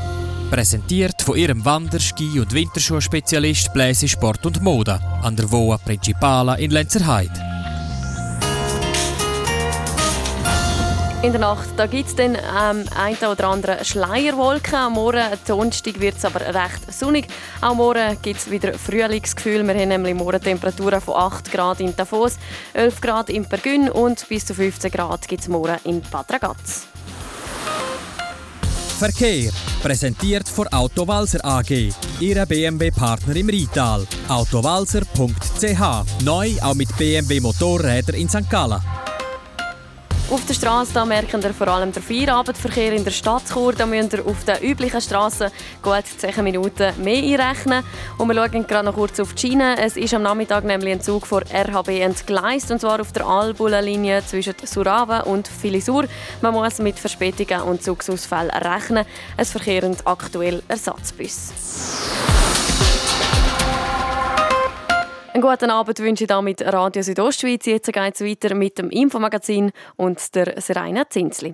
Präsentiert 0.50 1.22
von 1.22 1.38
ihrem 1.38 1.66
Wander-, 1.66 2.00
Ski- 2.00 2.40
und 2.40 2.54
Winterschuhspezialist 2.54 3.74
Bläse 3.74 4.08
Sport 4.08 4.46
und 4.46 4.62
Mode 4.62 5.00
an 5.22 5.36
der 5.36 5.52
Voa 5.52 5.78
Principala 5.78 6.56
in 6.56 6.72
Lenzerheide. 6.72 7.55
In 11.26 11.32
der 11.32 11.42
Nacht 11.42 11.70
da 11.76 11.88
gibt 11.88 12.08
es 12.08 12.16
dann 12.16 12.36
ähm, 12.36 12.86
ein 12.96 13.16
oder 13.28 13.48
andere 13.48 13.84
Schleierwolken. 13.84 14.76
Am 14.76 14.94
Morgen, 14.94 15.24
Donnerstag, 15.48 16.00
wird 16.00 16.18
es 16.18 16.24
aber 16.24 16.42
recht 16.42 16.94
sonnig. 16.94 17.26
Auch 17.62 17.74
morgen 17.74 18.16
gibt 18.22 18.42
es 18.42 18.52
wieder 18.52 18.76
Frühlingsgefühl. 18.76 19.66
Wir 19.66 19.74
haben 19.74 19.90
nämlich 19.90 20.14
morgen 20.14 20.40
Temperaturen 20.40 21.02
von 21.02 21.16
8 21.16 21.52
Grad 21.52 21.80
in 21.80 21.96
Davos, 21.96 22.38
11 22.74 23.02
Grad 23.02 23.32
in 23.32 23.44
Pergün 23.44 23.90
und 23.90 24.30
bis 24.30 24.46
zu 24.46 24.54
15 24.54 24.92
Grad 24.92 25.28
gibt 25.28 25.42
es 25.42 25.48
morgen 25.48 25.78
in 25.86 26.04
Bad. 26.12 26.28
Verkehr 29.00 29.52
präsentiert 29.82 30.48
von 30.48 30.68
Autowalzer 30.68 31.44
AG, 31.44 31.92
Ihre 32.20 32.46
BMW-Partner 32.46 33.36
im 33.36 33.50
Rital. 33.50 34.06
Autowalzer.ch 34.28 36.24
neu 36.24 36.52
auch 36.62 36.76
mit 36.76 36.96
BMW 36.96 37.40
Motorräder 37.40 38.14
in 38.14 38.30
St. 38.30 38.48
Gallen. 38.48 38.80
Auf 40.32 40.44
der 40.48 40.56
Straße 40.56 41.06
merken 41.06 41.44
wir 41.44 41.54
vor 41.54 41.68
allem 41.68 41.92
den 41.92 42.02
Feierabendverkehr 42.02 42.94
in 42.94 43.04
der 43.04 43.12
Stadt 43.12 43.44
Chur. 43.48 43.74
Da 43.74 43.86
müssen 43.86 44.12
wir 44.12 44.26
auf 44.26 44.44
den 44.44 44.58
üblichen 44.58 45.00
Straßen 45.00 45.52
gut 45.84 46.04
10 46.18 46.44
Minuten 46.44 46.94
mehr 47.04 47.40
einrechnen. 47.40 47.84
Und 48.18 48.30
wir 48.30 48.36
schauen 48.36 48.66
gerade 48.66 48.86
noch 48.86 48.96
kurz 48.96 49.20
auf 49.20 49.36
die 49.36 49.42
Schiene. 49.42 49.78
Es 49.80 49.96
ist 49.96 50.16
am 50.16 50.24
Nachmittag 50.24 50.64
nämlich 50.64 50.94
ein 50.94 51.02
Zug 51.02 51.28
von 51.28 51.44
RHB 51.44 51.90
entgleist, 52.02 52.72
und 52.72 52.82
zwar 52.82 53.00
auf 53.00 53.12
der 53.12 53.28
Albula-Linie 53.28 54.26
zwischen 54.26 54.56
Surave 54.64 55.26
und 55.26 55.48
Filisur. 55.48 56.06
Man 56.42 56.54
muss 56.54 56.80
mit 56.80 56.98
Verspätungen 56.98 57.62
und 57.62 57.84
Zugsausfällen 57.84 58.50
rechnen. 58.50 59.06
Es 59.38 59.52
verkehren 59.52 59.96
aktuell 60.06 60.64
Ersatzbus. 60.68 62.45
Einen 65.36 65.42
guten 65.42 65.70
Abend 65.70 66.00
wünsche 66.00 66.24
ich 66.24 66.30
damit 66.30 66.62
Radio 66.62 67.04
Südostschweiz. 67.04 67.66
Jetzt 67.66 67.92
geht 67.92 68.16
es 68.16 68.22
weiter 68.22 68.56
mit 68.56 68.78
dem 68.78 68.90
Infomagazin 68.90 69.74
und 69.98 70.34
der 70.34 70.62
Serena 70.62 71.10
Zinsli. 71.10 71.54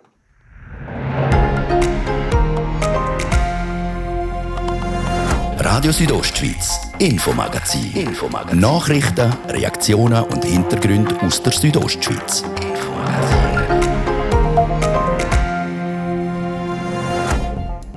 Radio 5.58 5.91
Südostschweiz, 5.91 6.91
Infomagazin. 7.00 7.91
Infomagazin. 7.96 8.60
Nachrichten, 8.60 9.34
Reaktionen 9.50 10.26
und 10.26 10.46
Hintergründe 10.46 11.20
aus 11.22 11.41
der 11.41 11.54
Südostschweiz. 11.54 12.44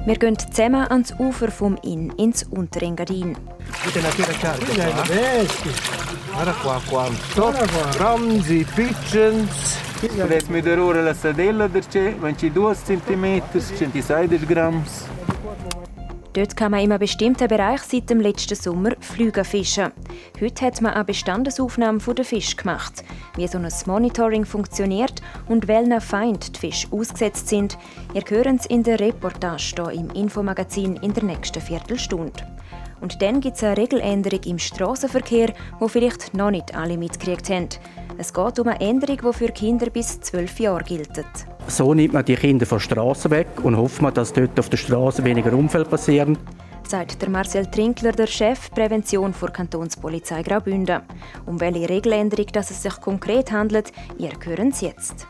Wir 0.07 0.17
gehen 0.17 0.38
zusammen 0.38 0.87
ans 0.90 1.14
Ufer 1.19 1.51
vom 1.51 1.79
Inn, 1.83 2.12
ins 2.19 2.43
Unterengadin. 2.43 3.35
Guarda 6.31 6.53
qua 6.62 6.81
quanto 6.87 7.53
bronzi, 7.97 8.67
piccens. 8.75 9.79
Adesso 10.21 10.51
mi 10.51 10.61
darò 10.61 10.93
la 10.93 11.14
sadella 11.14 11.69
perché 11.69 12.14
22 12.19 12.75
cm, 12.75 13.43
160 13.79 14.37
Gramm. 14.45 14.83
Dort 16.35 16.57
kann 16.57 16.73
man 16.73 16.81
in 16.81 16.90
einem 16.90 16.99
bestimmten 16.99 17.47
Bereich 17.47 17.81
seit 17.83 18.11
dem 18.11 18.20
letzten 18.20 18.57
Sommer 18.57 18.90
Flüge 18.99 19.44
fischen. 19.44 19.92
Heute 20.40 20.66
hat 20.66 20.81
man 20.81 20.92
eine 20.92 21.05
Bestandesaufnahme 21.05 22.01
der 22.01 22.25
Fisch 22.25 22.57
gemacht. 22.57 23.05
Wie 23.37 23.47
so 23.47 23.59
ein 23.59 23.73
Monitoring 23.87 24.44
funktioniert 24.44 25.23
und 25.47 25.68
welchen 25.68 26.01
Feind 26.01 26.57
die 26.57 26.59
Fische 26.59 26.88
ausgesetzt 26.90 27.49
sind, 27.49 27.79
ihr 28.14 28.25
hören 28.29 28.57
es 28.57 28.66
in 28.66 28.83
der 28.83 28.99
Reportage 28.99 29.75
hier 29.77 29.92
im 29.92 30.11
Infomagazin 30.11 30.97
in 30.97 31.14
der 31.14 31.23
nächsten 31.23 31.62
Viertelstunde. 31.62 32.44
Und 33.01 33.23
dann 33.23 33.40
gibt 33.40 33.57
es 33.57 33.62
eine 33.62 33.77
Regeländerung 33.77 34.42
im 34.44 34.59
Straßenverkehr, 34.59 35.53
die 35.81 35.88
vielleicht 35.88 36.35
noch 36.35 36.51
nicht 36.51 36.75
alle 36.75 36.99
mitgekriegt 36.99 37.49
haben. 37.49 37.68
Es 38.18 38.35
geht 38.35 38.59
um 38.59 38.66
eine 38.66 38.81
Änderung, 38.81 39.18
die 39.25 39.38
für 39.38 39.53
Kinder 39.53 39.88
bis 39.88 40.20
12 40.20 40.59
Jahre 40.59 40.83
gilt. 40.83 41.25
So 41.66 41.94
nimmt 41.94 42.12
man 42.12 42.24
die 42.24 42.37
Kinder 42.37 42.66
von 42.66 42.79
der 42.79 42.85
Straße 42.85 43.31
weg 43.31 43.48
und 43.62 43.77
hofft 43.77 44.03
man, 44.03 44.14
dass 44.14 44.33
dort 44.33 44.59
auf 44.61 44.68
der 44.68 44.77
Straße 44.77 45.24
weniger 45.24 45.53
Unfälle 45.53 45.85
passieren. 45.85 46.38
Sagt 46.87 47.22
der 47.22 47.31
Marcel 47.31 47.66
Trinkler, 47.66 48.12
der 48.12 48.27
Chef 48.27 48.70
Prävention 48.70 49.33
vor 49.33 49.48
Kantonspolizei 49.50 50.42
Graubünden. 50.42 51.00
Um 51.46 51.59
welche 51.61 51.88
Regeländerung 51.88 52.46
dass 52.53 52.70
es 52.70 52.83
sich 52.83 53.00
konkret 53.00 53.50
handelt, 53.50 53.90
ihr 54.18 54.33
hören 54.44 54.68
es 54.68 54.83
jetzt. 54.83 55.27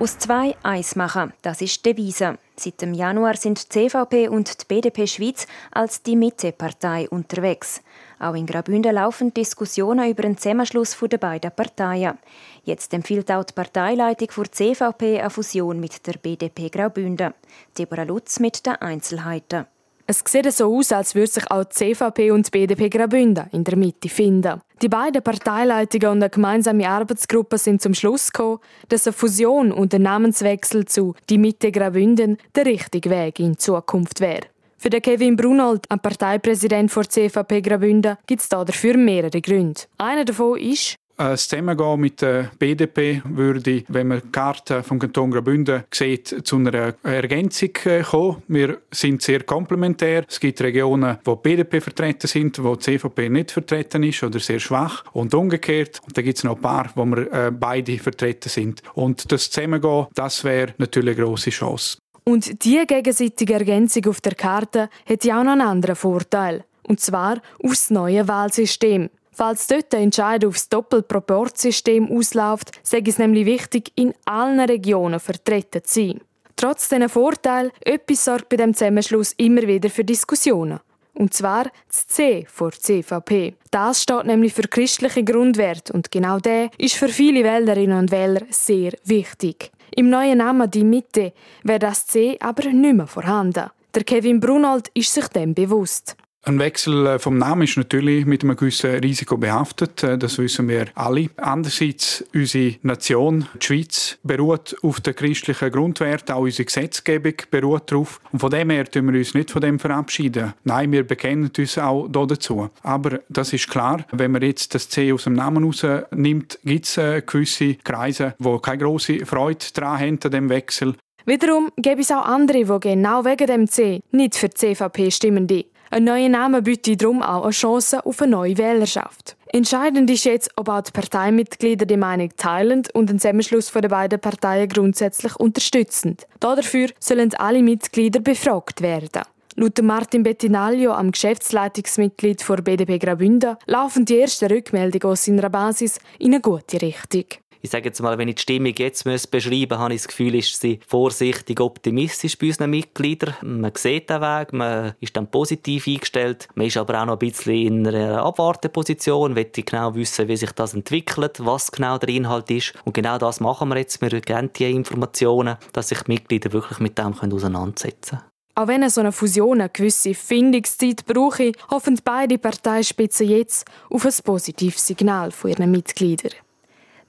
Aus 0.00 0.16
zwei 0.16 0.54
eins 0.62 0.94
machen, 0.94 1.32
das 1.42 1.60
ist 1.60 1.84
die 1.84 1.92
Devise. 1.92 2.38
Seit 2.54 2.80
dem 2.80 2.94
Januar 2.94 3.36
sind 3.36 3.58
die 3.74 3.88
CVP 3.88 4.28
und 4.28 4.60
die 4.60 4.64
BDP 4.64 5.08
Schweiz 5.08 5.48
als 5.72 6.04
die 6.04 6.14
Mitte-Partei 6.14 7.08
unterwegs. 7.08 7.82
Auch 8.20 8.34
in 8.34 8.46
Graubünden 8.46 8.94
laufen 8.94 9.34
Diskussionen 9.34 10.08
über 10.08 10.22
den 10.22 10.38
Zusammenschluss 10.38 10.96
der 11.00 11.18
beiden 11.18 11.50
Parteien. 11.50 12.16
Jetzt 12.62 12.94
empfiehlt 12.94 13.28
auch 13.32 13.42
die 13.42 13.54
Parteileitung 13.54 14.30
für 14.30 14.44
die 14.44 14.52
CVP 14.52 15.18
eine 15.18 15.30
Fusion 15.30 15.80
mit 15.80 16.06
der 16.06 16.12
BDP 16.12 16.68
Graubünden. 16.68 17.34
Deborah 17.76 18.04
Lutz 18.04 18.38
mit 18.38 18.66
den 18.66 18.76
Einzelheiten. 18.76 19.66
Es 20.06 20.22
sieht 20.24 20.52
so 20.52 20.76
aus, 20.76 20.92
als 20.92 21.16
würde 21.16 21.32
sich 21.32 21.50
auch 21.50 21.64
die 21.64 21.74
CVP 21.74 22.30
und 22.30 22.46
die 22.46 22.50
BDP 22.52 22.88
Graubünden 22.88 23.48
in 23.50 23.64
der 23.64 23.76
Mitte 23.76 24.08
finden. 24.08 24.60
Die 24.80 24.88
beiden 24.88 25.22
Parteileitungen 25.22 26.08
und 26.08 26.22
eine 26.22 26.30
gemeinsame 26.30 26.88
Arbeitsgruppe 26.88 27.58
sind 27.58 27.82
zum 27.82 27.94
Schluss 27.94 28.32
gekommen, 28.32 28.60
dass 28.88 29.08
eine 29.08 29.12
Fusion 29.12 29.72
und 29.72 29.92
ein 29.92 30.02
Namenswechsel 30.02 30.84
zu 30.84 31.14
Die 31.28 31.38
Mitte 31.38 31.72
Graubünden 31.72 32.38
der 32.54 32.66
richtige 32.66 33.10
Weg 33.10 33.40
in 33.40 33.58
Zukunft 33.58 34.20
wäre. 34.20 34.46
Für 34.76 34.90
den 34.90 35.02
Kevin 35.02 35.34
Brunold, 35.34 35.84
ein 35.90 35.98
Parteipräsident 35.98 36.94
der 36.94 37.08
CVP 37.08 37.60
Graubünden, 37.60 38.18
gibt 38.28 38.42
es 38.42 38.48
dafür 38.48 38.96
mehrere 38.96 39.40
Gründe. 39.40 39.80
Einer 39.98 40.24
davon 40.24 40.56
ist, 40.60 40.94
das 41.18 41.48
Zusammengehen 41.48 42.00
mit 42.00 42.22
der 42.22 42.50
BDP 42.58 43.22
würde, 43.24 43.84
wenn 43.88 44.08
man 44.08 44.22
die 44.24 44.30
Karte 44.30 44.82
vom 44.82 44.98
Kanton 44.98 45.30
Graubünden 45.30 45.84
sieht, 45.92 46.46
zu 46.46 46.56
einer 46.56 46.94
Ergänzung 47.02 47.70
äh, 47.84 48.02
kommen. 48.02 48.42
Wir 48.48 48.78
sind 48.90 49.22
sehr 49.22 49.42
komplementär. 49.42 50.24
Es 50.28 50.38
gibt 50.38 50.60
Regionen, 50.60 51.18
wo 51.24 51.34
die 51.34 51.56
BDP 51.56 51.80
vertreten 51.80 52.28
sind, 52.28 52.62
wo 52.62 52.76
die 52.76 52.98
CVP 52.98 53.28
nicht 53.28 53.50
vertreten 53.50 54.02
ist 54.04 54.22
oder 54.22 54.38
sehr 54.38 54.60
schwach 54.60 55.04
und 55.12 55.34
umgekehrt. 55.34 56.00
Und 56.06 56.16
dann 56.16 56.24
gibt 56.24 56.38
es 56.38 56.44
noch 56.44 56.56
ein 56.56 56.62
paar, 56.62 56.90
wo 56.94 57.04
wir 57.04 57.32
äh, 57.32 57.50
beide 57.50 57.98
vertreten 57.98 58.48
sind. 58.48 58.82
Und 58.94 59.30
das 59.32 59.50
Zusammengehen, 59.50 60.06
das 60.14 60.44
wäre 60.44 60.74
natürlich 60.78 61.16
eine 61.16 61.26
grosse 61.26 61.50
Chance. 61.50 61.98
Und 62.24 62.62
diese 62.62 62.86
gegenseitige 62.86 63.54
Ergänzung 63.54 64.06
auf 64.06 64.20
der 64.20 64.34
Karte 64.34 64.90
hat 65.08 65.22
auch 65.24 65.44
noch 65.44 65.52
einen 65.52 65.62
anderen 65.62 65.96
Vorteil. 65.96 66.64
Und 66.82 67.00
zwar 67.00 67.40
aus 67.62 67.90
neue 67.90 68.28
Wahlsystem. 68.28 69.10
Falls 69.38 69.68
dort 69.68 69.92
der 69.92 70.00
Entscheid 70.00 70.44
aufs 70.44 70.68
Doppelproportsystem 70.68 72.10
ausläuft, 72.10 72.72
sei 72.82 73.04
es 73.06 73.18
nämlich 73.18 73.46
wichtig, 73.46 73.92
in 73.94 74.12
allen 74.24 74.58
Regionen 74.58 75.20
vertreten 75.20 75.84
zu 75.84 76.00
sein. 76.00 76.20
Trotz 76.56 76.88
diesen 76.88 77.08
Vorteil, 77.08 77.70
etwas 77.82 78.24
sorgt 78.24 78.48
bei 78.48 78.56
dem 78.56 78.74
Zusammenschluss 78.74 79.34
immer 79.36 79.62
wieder 79.62 79.90
für 79.90 80.02
Diskussionen. 80.02 80.80
Und 81.14 81.34
zwar 81.34 81.70
das 81.86 82.08
C 82.08 82.46
vor 82.48 82.72
CVP. 82.72 83.54
Das 83.70 84.02
steht 84.02 84.24
nämlich 84.24 84.54
für 84.54 84.62
christliche 84.62 85.22
Grundwerte 85.22 85.92
und 85.92 86.10
genau 86.10 86.40
der 86.40 86.70
ist 86.76 86.96
für 86.96 87.08
viele 87.08 87.44
Wählerinnen 87.44 87.96
und 87.96 88.10
Wähler 88.10 88.42
sehr 88.50 88.94
wichtig. 89.04 89.70
Im 89.94 90.10
neuen 90.10 90.38
Namen 90.38 90.68
Die 90.68 90.82
Mitte 90.82 91.32
wäre 91.62 91.78
das 91.78 92.08
C 92.08 92.36
aber 92.40 92.68
nicht 92.70 92.96
mehr 92.96 93.06
vorhanden. 93.06 93.70
Der 93.94 94.02
Kevin 94.02 94.40
Brunold 94.40 94.88
ist 94.94 95.14
sich 95.14 95.28
dem 95.28 95.54
bewusst. 95.54 96.16
Ein 96.48 96.60
Wechsel 96.60 97.06
äh, 97.06 97.18
vom 97.18 97.36
Namen 97.36 97.64
ist 97.64 97.76
natürlich 97.76 98.24
mit 98.24 98.42
einem 98.42 98.56
gewissen 98.56 98.90
Risiko 99.00 99.36
behaftet. 99.36 100.02
Äh, 100.02 100.16
das 100.16 100.38
wissen 100.38 100.66
wir 100.66 100.86
alle. 100.94 101.28
Andererseits, 101.36 102.24
unsere 102.34 102.76
Nation, 102.80 103.46
die 103.60 103.66
Schweiz, 103.66 104.18
beruht 104.22 104.74
auf 104.82 104.98
den 105.00 105.14
christlichen 105.14 105.70
Grundwerten. 105.70 106.34
Auch 106.34 106.40
unsere 106.40 106.64
Gesetzgebung 106.64 107.34
beruht 107.50 107.92
darauf. 107.92 108.18
Und 108.32 108.38
von 108.38 108.50
dem 108.50 108.70
her 108.70 108.86
tun 108.86 109.12
wir 109.12 109.18
uns 109.18 109.34
nicht 109.34 109.50
von 109.50 109.60
dem 109.60 109.78
verabschieden. 109.78 110.54
Nein, 110.64 110.90
wir 110.90 111.06
bekennen 111.06 111.50
uns 111.54 111.76
auch 111.76 112.08
dazu. 112.08 112.70
Aber 112.82 113.20
das 113.28 113.52
ist 113.52 113.68
klar, 113.68 114.06
wenn 114.12 114.30
man 114.30 114.40
jetzt 114.40 114.74
das 114.74 114.88
C 114.88 115.12
aus 115.12 115.24
dem 115.24 115.34
Namen 115.34 115.64
rausnimmt, 115.64 116.60
gibt 116.64 116.86
es 116.86 116.96
äh, 116.96 117.20
gewisse 117.26 117.74
Kreise, 117.74 118.34
die 118.38 118.58
keine 118.62 118.78
große 118.78 119.26
Freude 119.26 119.66
daran 119.74 120.00
haben, 120.00 120.18
an 120.24 120.30
dem 120.30 120.48
Wechsel. 120.48 120.94
Wiederum 121.26 121.70
gibt 121.76 122.00
es 122.00 122.10
auch 122.10 122.24
andere, 122.24 122.64
die 122.64 122.88
genau 122.88 123.22
wegen 123.26 123.46
dem 123.46 123.66
C 123.68 124.00
nicht 124.12 124.34
für 124.34 124.48
die 124.48 124.54
CVP 124.54 125.10
stimmen. 125.10 125.46
Ein 125.90 126.04
neuer 126.04 126.28
Name 126.28 126.62
bietet 126.62 127.02
darum 127.02 127.22
auch 127.22 127.44
eine 127.44 127.50
Chance 127.50 128.04
auf 128.04 128.20
eine 128.20 128.32
neue 128.32 128.58
Wählerschaft. 128.58 129.36
Entscheidend 129.52 130.10
ist 130.10 130.24
jetzt, 130.24 130.50
ob 130.56 130.68
auch 130.68 130.82
die 130.82 130.90
Parteimitglieder 130.92 131.86
die 131.86 131.96
Meinung 131.96 132.30
teilen 132.36 132.82
und 132.92 133.08
den 133.08 133.18
Zusammenschluss 133.18 133.72
der 133.72 133.88
beiden 133.88 134.20
Parteien 134.20 134.68
grundsätzlich 134.68 135.34
unterstützen. 135.36 136.18
Dafür 136.40 136.88
sollen 137.00 137.32
alle 137.34 137.62
Mitglieder 137.62 138.20
befragt 138.20 138.82
werden. 138.82 139.22
Laut 139.56 139.82
Martin 139.82 140.22
Bettinaglio, 140.22 140.92
am 140.92 141.10
Geschäftsleitungsmitglied 141.10 142.46
der 142.48 142.56
BDP 142.56 142.98
Graubünden, 142.98 143.56
laufen 143.66 144.04
die 144.04 144.20
ersten 144.20 144.52
Rückmeldungen 144.52 145.12
aus 145.12 145.24
seiner 145.24 145.50
Basis 145.50 145.98
in 146.18 146.34
eine 146.34 146.42
gute 146.42 146.80
Richtung 146.80 147.24
ich 147.60 147.70
sage 147.70 147.86
jetzt 147.86 148.00
mal, 148.00 148.18
wenn 148.18 148.28
ich 148.28 148.36
die 148.36 148.42
Stimmung 148.42 148.74
jetzt 148.76 149.04
beschreiben 149.04 149.58
müsste, 149.60 149.78
habe 149.78 149.94
ich 149.94 150.02
das 150.02 150.08
Gefühl, 150.08 150.34
ist 150.34 150.60
sie 150.60 150.80
vorsichtig 150.86 151.60
optimistisch 151.60 152.38
bei 152.38 152.48
unseren 152.48 152.70
Mitgliedern. 152.70 153.34
Man 153.42 153.72
sieht 153.74 154.10
den 154.10 154.20
Weg, 154.20 154.52
man 154.52 154.94
ist 155.00 155.16
dann 155.16 155.30
positiv 155.30 155.86
eingestellt. 155.86 156.48
Man 156.54 156.66
ist 156.66 156.76
aber 156.76 157.00
auch 157.00 157.06
noch 157.06 157.14
ein 157.14 157.18
bisschen 157.18 157.54
in 157.54 157.86
einer 157.86 158.22
Abwarteposition, 158.22 159.34
will 159.36 159.50
genau 159.52 159.94
wissen, 159.94 160.28
wie 160.28 160.36
sich 160.36 160.52
das 160.52 160.74
entwickelt, 160.74 161.44
was 161.44 161.72
genau 161.72 161.98
der 161.98 162.10
Inhalt 162.10 162.50
ist. 162.50 162.74
Und 162.84 162.94
genau 162.94 163.18
das 163.18 163.40
machen 163.40 163.68
wir 163.68 163.78
jetzt. 163.78 164.00
Wir 164.00 164.20
geben 164.20 164.50
die 164.54 164.70
Informationen, 164.70 165.56
dass 165.72 165.88
sich 165.88 166.02
die 166.02 166.12
Mitglieder 166.12 166.52
wirklich 166.52 166.78
mit 166.78 166.98
dem 166.98 167.14
auseinandersetzen 167.14 168.18
können. 168.18 168.22
Auch 168.58 168.66
wenn 168.66 168.88
so 168.90 169.00
eine 169.00 169.12
Fusion 169.12 169.60
eine 169.60 169.70
gewisse 169.70 170.14
Findungszeit 170.14 171.06
brauche, 171.06 171.52
hoffen 171.70 172.00
beide 172.02 172.38
Parteispitzen 172.38 173.28
jetzt 173.28 173.64
auf 173.88 174.04
ein 174.04 174.12
positives 174.24 174.84
Signal 174.84 175.30
von 175.30 175.50
ihren 175.50 175.70
Mitgliedern. 175.70 176.32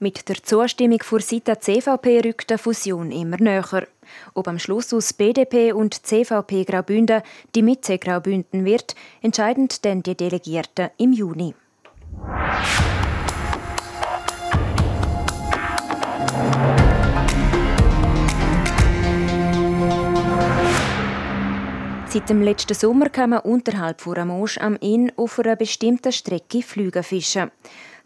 Mit 0.02 0.30
der 0.30 0.42
Zustimmung 0.42 1.02
vor 1.02 1.20
Seite 1.20 1.58
CVP 1.60 2.22
rückt 2.24 2.48
die 2.48 2.56
Fusion 2.56 3.12
immer 3.12 3.36
näher. 3.36 3.86
Ob 4.32 4.48
am 4.48 4.58
Schluss 4.58 4.94
aus 4.94 5.12
BDP 5.12 5.72
und 5.72 6.06
CVP 6.06 6.64
Graubünden 6.64 7.20
die 7.54 7.60
Mitte 7.60 7.98
Graubünden 7.98 8.64
wird, 8.64 8.94
entscheiden 9.20 9.68
dann 9.82 10.02
die 10.02 10.16
Delegierten 10.16 10.88
im 10.96 11.12
Juni. 11.12 11.54
Seit 22.06 22.30
dem 22.30 22.40
letzten 22.40 22.74
Sommer 22.74 23.10
kann 23.10 23.30
man 23.30 23.40
unterhalb 23.40 24.00
von 24.00 24.14
Ramosch 24.14 24.56
am 24.56 24.76
Inn 24.76 25.12
auf 25.16 25.38
einer 25.38 25.56
bestimmten 25.56 26.10
Strecke 26.10 26.62
Flüge 26.62 27.02
fischen. 27.02 27.50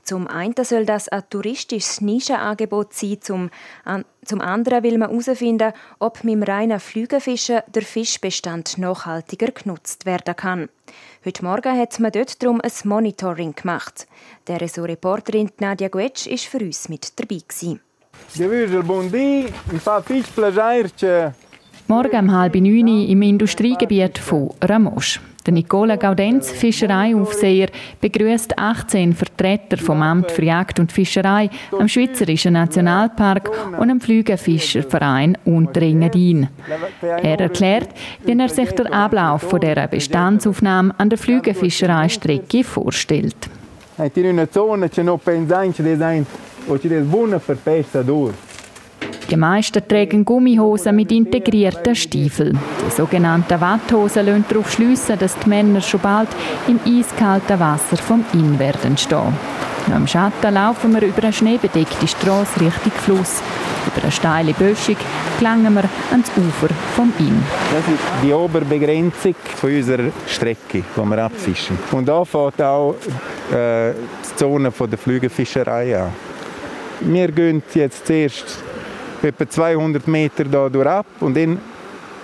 Zum 0.04 0.26
einen 0.26 0.54
soll 0.62 0.84
das 0.84 1.08
ein 1.08 1.22
touristisches 1.30 2.02
Nischenangebot 2.02 2.92
sein, 2.92 3.16
zum, 3.22 3.50
an, 3.84 4.04
zum 4.24 4.42
anderen 4.42 4.82
will 4.82 4.98
man 4.98 5.08
herausfinden, 5.08 5.72
ob 5.98 6.22
mit 6.24 6.34
dem 6.34 6.42
reinen 6.42 6.78
Flügelfischen 6.78 7.60
der 7.74 7.82
Fischbestand 7.82 8.76
nachhaltiger 8.76 9.50
genutzt 9.50 10.04
werden 10.04 10.36
kann. 10.36 10.68
Heute 11.24 11.42
Morgen 11.42 11.78
hat 11.78 11.98
man 12.00 12.12
dort 12.12 12.42
darum 12.42 12.60
ein 12.60 12.70
Monitoring 12.84 13.54
gemacht. 13.54 14.06
Der 14.46 14.60
Ressortreporterin 14.60 15.50
Nadia 15.58 15.88
Guetsch 15.88 16.28
war 16.28 16.36
für 16.36 16.58
uns 16.58 16.90
mit 16.90 17.18
dabei. 17.18 17.40
Gewesen. 17.48 17.80
Morgen 21.88 22.18
um 22.18 22.32
halb 22.32 22.54
neun 22.56 22.88
im 22.88 23.22
Industriegebiet 23.22 24.18
von 24.18 24.50
Ramosch. 24.62 25.20
Der 25.46 25.52
Nicola 25.52 25.96
Gaudenz, 25.96 26.50
Fischereiaufseher, 26.50 27.68
begrüßt 28.00 28.58
18 28.58 29.12
Vertreter 29.12 29.76
vom 29.76 30.00
Amt 30.00 30.30
für 30.30 30.42
Jagd 30.42 30.80
und 30.80 30.90
Fischerei 30.90 31.50
am 31.78 31.86
Schweizerischen 31.86 32.54
Nationalpark 32.54 33.50
und 33.78 33.90
am 33.90 34.00
Flügelfischerverein 34.00 35.36
Unterengadin. 35.44 36.48
Er 37.02 37.40
erklärt, 37.40 37.90
wie 38.24 38.38
er 38.38 38.48
sich 38.48 38.70
den 38.70 38.86
Ablauf 38.86 39.42
von 39.42 39.60
dieser 39.60 39.86
Bestandsaufnahme 39.86 40.94
an 40.96 41.10
der 41.10 41.18
Flügelfischereistrecke 41.18 42.64
vorstellt. 42.64 43.36
In 44.14 44.26
einer 44.26 44.50
Zone 44.50 44.88
c'è 44.88 45.02
noch 45.02 45.20
pensanti, 45.22 45.82
che 45.82 46.98
è 46.98 47.00
buona 47.00 47.38
per 47.38 47.56
pescatore. 47.56 48.53
Die 49.30 49.36
meisten 49.36 49.86
tragen 49.88 50.24
Gummihosen 50.24 50.94
mit 50.94 51.10
integrierten 51.10 51.94
Stiefeln. 51.94 52.58
Die 52.86 52.90
sogenannten 52.90 53.60
Watthosen 53.60 54.26
lassen 54.26 54.44
darauf 54.48 54.70
schliessen, 54.70 55.18
dass 55.18 55.38
die 55.38 55.48
Männer 55.48 55.80
schon 55.80 56.00
bald 56.00 56.28
im 56.68 56.78
eiskalten 56.86 57.58
Wasser 57.58 57.96
vom 57.96 58.24
Inn 58.34 58.58
werden 58.58 58.96
stehen. 58.98 59.32
Noch 59.86 59.96
im 59.96 60.06
Schatten 60.06 60.54
laufen 60.54 60.92
wir 60.94 61.02
über 61.02 61.22
eine 61.22 61.32
schneebedeckte 61.32 62.06
Straße 62.06 62.60
Richtung 62.60 62.92
Fluss. 62.92 63.42
Über 63.86 64.02
eine 64.02 64.12
steile 64.12 64.52
Böschung 64.52 64.96
gelangen 65.38 65.74
wir 65.74 65.84
ans 66.10 66.30
Ufer 66.36 66.72
vom 66.94 67.12
Inn. 67.18 67.42
Das 67.74 67.86
ist 67.88 68.02
die 68.22 68.32
Oberbegrenzung 68.32 69.34
unserer 69.62 70.10
Strecke, 70.26 70.82
die 70.96 71.10
wir 71.10 71.18
abfischen. 71.18 71.78
Und 71.92 72.08
da 72.08 72.24
fängt 72.24 72.62
auch 72.62 72.94
äh, 73.52 73.92
die 73.92 74.36
Zone 74.36 74.70
der 74.70 74.98
Flügelfischerei 74.98 75.98
an. 75.98 76.12
Wir 77.00 77.30
gehen 77.32 77.62
jetzt 77.74 78.06
zuerst 78.06 78.62
etwa 79.24 79.48
200 79.48 80.06
Meter 80.06 80.44
da 80.44 80.68
durch 80.68 80.86
ab 80.86 81.06
und 81.20 81.36
dann 81.36 81.58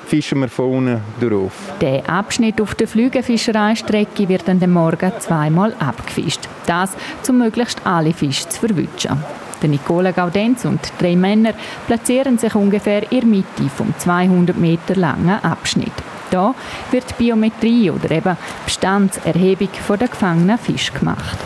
fischen 0.07 0.41
wir 0.41 0.49
von 0.49 0.73
unten 0.73 1.01
drauf. 1.21 1.53
Der 1.81 2.09
Abschnitt 2.09 2.61
auf 2.61 2.75
der 2.75 2.89
Flügelfischereistrecke 2.89 4.29
wird 4.29 4.49
an 4.49 4.59
dem 4.59 4.73
Morgen 4.73 5.13
zweimal 5.21 5.75
abgefischt. 5.79 6.49
Das, 6.67 6.91
um 7.29 7.39
möglichst 7.39 7.87
alle 7.87 8.13
Fische 8.13 8.49
zu 8.49 8.61
verwischen. 8.61 9.23
Der 9.63 9.69
Nicola 9.69 10.11
Gaudenz 10.11 10.65
und 10.65 10.81
drei 10.99 11.15
Männer 11.15 11.53
platzieren 11.87 12.39
sich 12.39 12.55
ungefähr 12.55 13.03
in 13.13 13.21
der 13.21 13.29
Mitte 13.29 13.69
vom 13.77 13.95
200 13.97 14.57
Meter 14.57 14.97
langen 14.97 15.39
Abschnitt. 15.45 15.93
Da 16.31 16.55
wird 16.91 17.17
Biometrie 17.19 17.91
oder 17.91 18.11
eben 18.11 18.37
Bestandserhebung 18.65 19.69
von 19.87 19.99
der 19.99 20.09
gefangenen 20.09 20.59
Fisch 20.59 20.93
gemacht. 20.93 21.39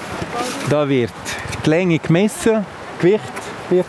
Da 0.71 0.89
wird 0.89 1.13
die 1.65 1.71
Länge 1.71 1.99
gemessen, 1.99 2.65
Gewicht 2.99 3.33
wird 3.71 3.87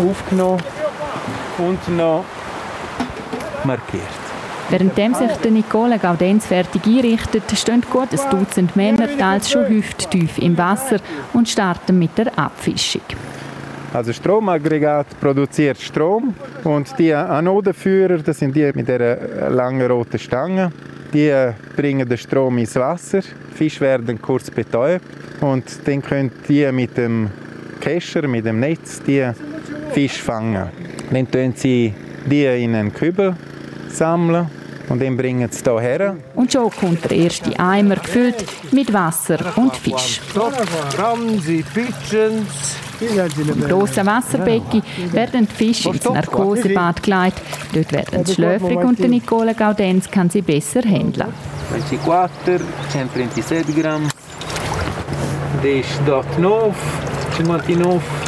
aufgenommen 0.00 0.62
und 1.58 1.96
noch 1.96 2.24
markiert. 3.64 4.02
Währenddem 4.68 5.14
sich 5.14 5.30
der 5.44 5.52
Nicola 5.52 5.96
Gaudenz 5.96 6.46
fertig 6.46 6.84
einrichtet, 6.86 7.44
stehen 7.56 7.82
gut 7.88 8.08
ein 8.10 8.30
Dutzend 8.30 8.74
Männer 8.74 9.08
teils 9.16 9.50
schon 9.50 9.68
hüfttief 9.68 10.38
im 10.38 10.58
Wasser 10.58 10.96
und 11.32 11.48
starten 11.48 11.98
mit 11.98 12.18
der 12.18 12.36
Abfischung. 12.36 13.02
Also 13.92 14.12
Stromaggregat 14.12 15.20
produziert 15.20 15.80
Strom 15.80 16.34
und 16.64 16.98
die 16.98 17.14
Anodenführer, 17.14 18.18
das 18.18 18.40
sind 18.40 18.56
die 18.56 18.70
mit 18.74 18.88
der 18.88 19.48
langen 19.50 19.88
roten 19.88 20.18
Stange, 20.18 20.72
die 21.14 21.32
bringen 21.76 22.08
den 22.08 22.18
Strom 22.18 22.58
ins 22.58 22.74
Wasser. 22.74 23.20
Die 23.20 23.54
Fische 23.56 23.82
werden 23.82 24.20
kurz 24.20 24.50
betäubt 24.50 25.06
und 25.40 25.64
dann 25.86 26.02
können 26.02 26.32
die 26.48 26.70
mit 26.72 26.96
dem 26.96 27.30
Kescher, 27.80 28.26
mit 28.26 28.44
dem 28.44 28.58
Netz, 28.58 29.00
die 29.06 29.30
Fisch 29.96 30.22
fangen. 30.22 30.68
Dann 31.10 31.30
tun 31.30 31.54
sie 31.56 31.94
die 32.26 32.44
in 32.44 32.74
einen 32.74 32.92
Kübel 32.92 33.34
sammeln 33.88 34.50
und 34.90 35.00
dann 35.00 35.16
bringen 35.16 35.48
sie 35.50 35.62
hier 35.64 35.80
her. 35.80 36.16
Und 36.34 36.52
schon 36.52 36.70
kommt 36.70 37.04
der 37.04 37.16
erste 37.16 37.58
Eimer 37.58 37.96
gefüllt 37.96 38.44
mit 38.72 38.92
Wasser 38.92 39.38
und 39.56 39.74
Fisch. 39.74 40.20
Im 43.00 43.60
grossen 43.62 44.06
Wasserbecken 44.06 44.82
werden 45.12 45.48
die 45.48 45.54
Fische 45.54 45.88
ins 45.88 46.04
Narkosebad 46.04 47.02
geleitet. 47.02 47.42
Dort 47.72 47.90
werden 47.90 48.26
sie 48.26 48.34
schläfrig 48.34 48.76
und 48.76 48.98
der 48.98 49.08
Nicola 49.08 49.54
Gaudenz 49.54 50.10
kann 50.10 50.28
sie 50.28 50.42
besser 50.42 50.82
handeln. 50.82 51.32
24, 51.88 52.60
137 52.94 53.82
Gramm. 53.82 54.10
Das 55.62 55.70
ist 55.70 56.00
dort 56.04 56.38
9, 56.38 56.74
59. 57.38 58.25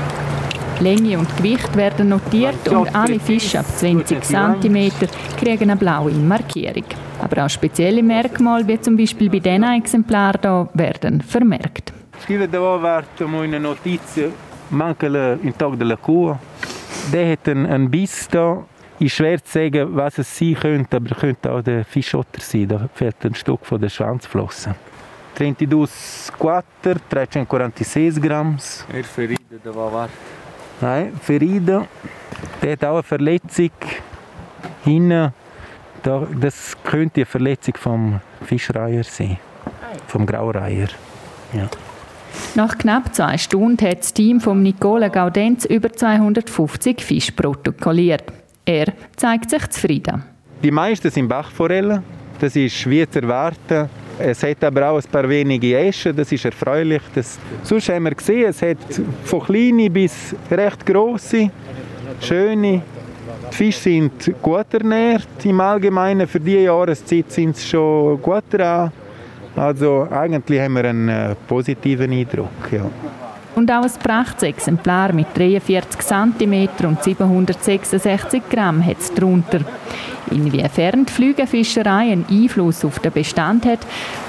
Länge 0.81 1.19
und 1.19 1.37
Gewicht 1.37 1.77
werden 1.77 2.11
notiert 2.11 2.69
und 2.69 2.95
alle 2.95 3.19
Fische 3.19 3.59
ab 3.59 3.67
20 3.67 4.23
cm 4.23 4.91
kriegen 5.37 5.71
eine 5.71 5.77
blaue 5.77 6.13
Markierung. 6.13 6.85
Aber 7.21 7.45
auch 7.45 7.51
spezielle 7.51 8.03
Merkmale, 8.03 8.67
wie 8.69 8.81
zum 8.81 8.97
Beispiel 8.97 9.29
bei 9.29 9.41
diesen 9.41 9.65
Exemplaren 9.65 10.41
hier, 10.41 10.69
werden 10.75 11.21
vermerkt. 11.21 11.93
Scrive 12.23 12.49
davanti 12.49 13.25
eine 13.25 13.59
Notiz, 13.59 14.21
manca 14.71 15.07
un 15.07 15.53
tocco 15.57 15.77
della 15.77 15.97
Kuh. 15.97 16.37
Der 17.13 17.33
hat 17.33 17.49
einen, 17.49 17.91
Biss 17.91 18.29
da. 18.29 18.65
Ist 19.01 19.15
schwer 19.15 19.43
zu 19.43 19.53
sagen, 19.53 19.97
was 19.97 20.19
es 20.19 20.39
sein 20.39 20.55
könnte, 20.55 20.97
aber 20.97 21.11
es 21.13 21.19
könnte 21.19 21.53
auch 21.53 21.63
der 21.63 21.85
Fischotter 21.85 22.41
sein. 22.41 22.69
Da 22.69 22.89
fehlt 22.93 23.25
ein 23.25 23.35
Stück 23.35 23.65
von 23.65 23.81
der 23.81 23.89
Schwanzflosse. 23.89 24.75
32 25.37 26.33
Quater, 26.37 26.97
346 27.09 28.21
Gramm. 28.21 28.59
Er 28.93 29.05
ferida 29.05 29.39
da 29.63 29.75
war 29.75 30.09
Nein, 30.81 31.13
Ferida, 31.21 31.87
der 32.63 32.73
hat 32.73 32.85
auch 32.85 32.95
eine 32.95 33.03
Verletzung 33.03 33.71
hinten. 34.85 35.33
Das 36.03 36.77
könnte 36.85 37.21
eine 37.21 37.27
Verletzung 37.27 37.75
vom 37.77 38.21
Fischreiher 38.45 39.05
sein, 39.05 39.39
vom 40.07 40.25
Graureiher. 40.25 40.89
Ja. 41.53 41.69
Nach 42.55 42.79
knapp 42.79 43.15
zwei 43.15 43.37
Stunden 43.37 43.85
hat 43.87 44.01
das 44.01 44.15
Team 44.15 44.41
von 44.41 44.63
Nicola 44.63 45.09
Gaudenz 45.09 45.65
über 45.65 45.93
250 45.93 47.03
Fische 47.03 47.33
protokolliert. 47.33 48.25
Er 48.65 48.93
zeigt 49.17 49.51
sich 49.51 49.69
zufrieden. 49.71 50.23
Die 50.63 50.71
meisten 50.71 51.11
sind 51.11 51.29
Bachforellen. 51.29 52.03
Das 52.41 52.55
ist 52.55 52.89
wie 52.89 53.09
zu 53.09 53.21
erwarten. 53.21 53.89
Es 54.19 54.43
hat 54.43 54.65
aber 54.65 54.91
auch 54.91 54.97
ein 54.97 55.11
paar 55.11 55.29
wenige 55.29 55.79
Eschen, 55.79 56.17
das 56.17 56.33
ist 56.33 56.45
erfreulich. 56.45 57.03
Das, 57.15 57.39
sonst 57.63 57.89
haben 57.89 58.05
wir 58.05 58.15
gesehen, 58.15 58.47
es 58.49 58.61
hat 58.63 58.79
von 59.25 59.41
kleinen 59.41 59.93
bis 59.93 60.35
recht 60.51 60.85
grosse, 60.85 61.51
schöne. 62.21 62.83
Die 63.51 63.55
Fische 63.55 63.81
sind 63.81 64.43
gut 64.43 64.73
ernährt 64.73 65.29
im 65.45 65.61
Allgemeinen. 65.61 66.27
Für 66.27 66.41
diese 66.41 66.61
Jahreszeit 66.61 67.31
sind 67.31 67.57
sie 67.57 67.67
schon 67.67 68.21
gut 68.21 68.45
dran. 68.51 68.91
Also 69.57 70.07
eigentlich 70.11 70.61
haben 70.61 70.75
wir 70.75 70.85
einen 70.85 71.09
äh, 71.09 71.35
positiven 71.47 72.13
Eindruck. 72.13 72.71
Ja. 72.71 72.91
Und 73.59 73.73
auch 73.73 73.83
ein 73.83 73.91
Prachtexemplar 73.91 75.13
mit 75.13 75.37
43 75.37 75.99
cm 75.99 76.69
und 76.85 77.03
766 77.03 78.43
Gramm 78.49 78.87
hat 78.87 79.01
es 79.01 79.13
darunter. 79.13 79.63
Inwiefern 80.31 81.05
die 81.05 81.13
Flügelfischerei 81.13 82.13
einen 82.13 82.25
Einfluss 82.31 82.85
auf 82.85 83.01
den 83.01 83.11
Bestand 83.11 83.67
hat, 83.67 83.81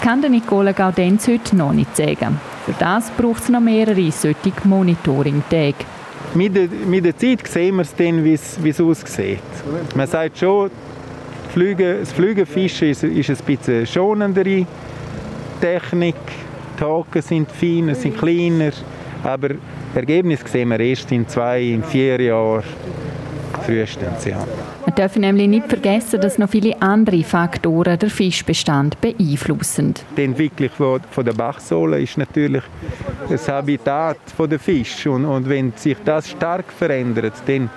kann 0.02 0.22
der 0.22 0.32
Nicola 0.32 0.72
Gaudenz 0.72 1.28
heute 1.28 1.56
noch 1.56 1.74
nicht 1.74 1.96
sagen. 1.96 2.42
Für 2.66 2.74
das 2.80 3.12
braucht 3.12 3.44
es 3.44 3.50
noch 3.50 3.60
mehrere 3.60 4.12
solche 4.12 4.52
Monitoring-Tage. 4.64 5.76
Mit 6.34 6.56
der, 6.56 6.68
mit 6.88 7.06
der 7.06 7.16
Zeit 7.16 7.48
sehen 7.48 7.76
wir 7.76 7.84
es 7.84 7.96
dann, 7.96 8.24
wie 8.24 8.34
es 8.34 8.82
aussieht. 8.82 9.44
Man 9.94 10.08
sagt 10.08 10.40
schon, 10.40 10.72
Flüge, 11.54 12.00
das 12.00 12.12
Flügelfischen 12.14 12.90
ist, 12.90 13.04
ist 13.04 13.30
ein 13.30 13.38
bisschen 13.46 13.86
schonendere 13.86 14.66
Technik. 15.62 16.16
Die 16.80 16.84
Haken 16.84 17.22
sind 17.22 17.52
feiner, 17.52 17.94
sind 17.94 18.18
kleiner. 18.18 18.72
Aber 19.24 19.50
Ergebnis 19.96 20.40
sehen 20.46 20.70
wir 20.70 20.80
erst 20.80 21.12
in 21.12 21.28
zwei, 21.28 21.62
in 21.62 21.84
vier 21.84 22.22
Jahren 22.22 22.64
frühestens. 23.64 24.26
Ja. 24.26 24.38
Man 24.86 24.96
darf 24.96 25.16
nämlich 25.16 25.48
nicht 25.48 25.68
vergessen, 25.68 26.22
dass 26.22 26.38
noch 26.38 26.50
viele 26.50 26.82
andere 26.82 27.24
Faktoren 27.24 28.00
den 28.00 28.10
Fischbestand 28.10 29.00
beeinflussen. 29.02 29.94
Die 30.16 30.24
Entwicklung 30.24 30.70
von 31.12 31.26
der 31.26 31.34
Bachsohle 31.34 32.02
ist 32.02 32.18
natürlich 32.18 32.64
das 33.30 33.48
Habitat 33.48 34.18
der 34.40 34.60
Fische. 34.60 35.12
Und, 35.12 35.26
und 35.26 35.48
wenn 35.48 35.74
sich 35.76 35.98
das 36.04 36.30
stark 36.30 36.72
verändert, 36.72 37.34
dann 37.46 37.70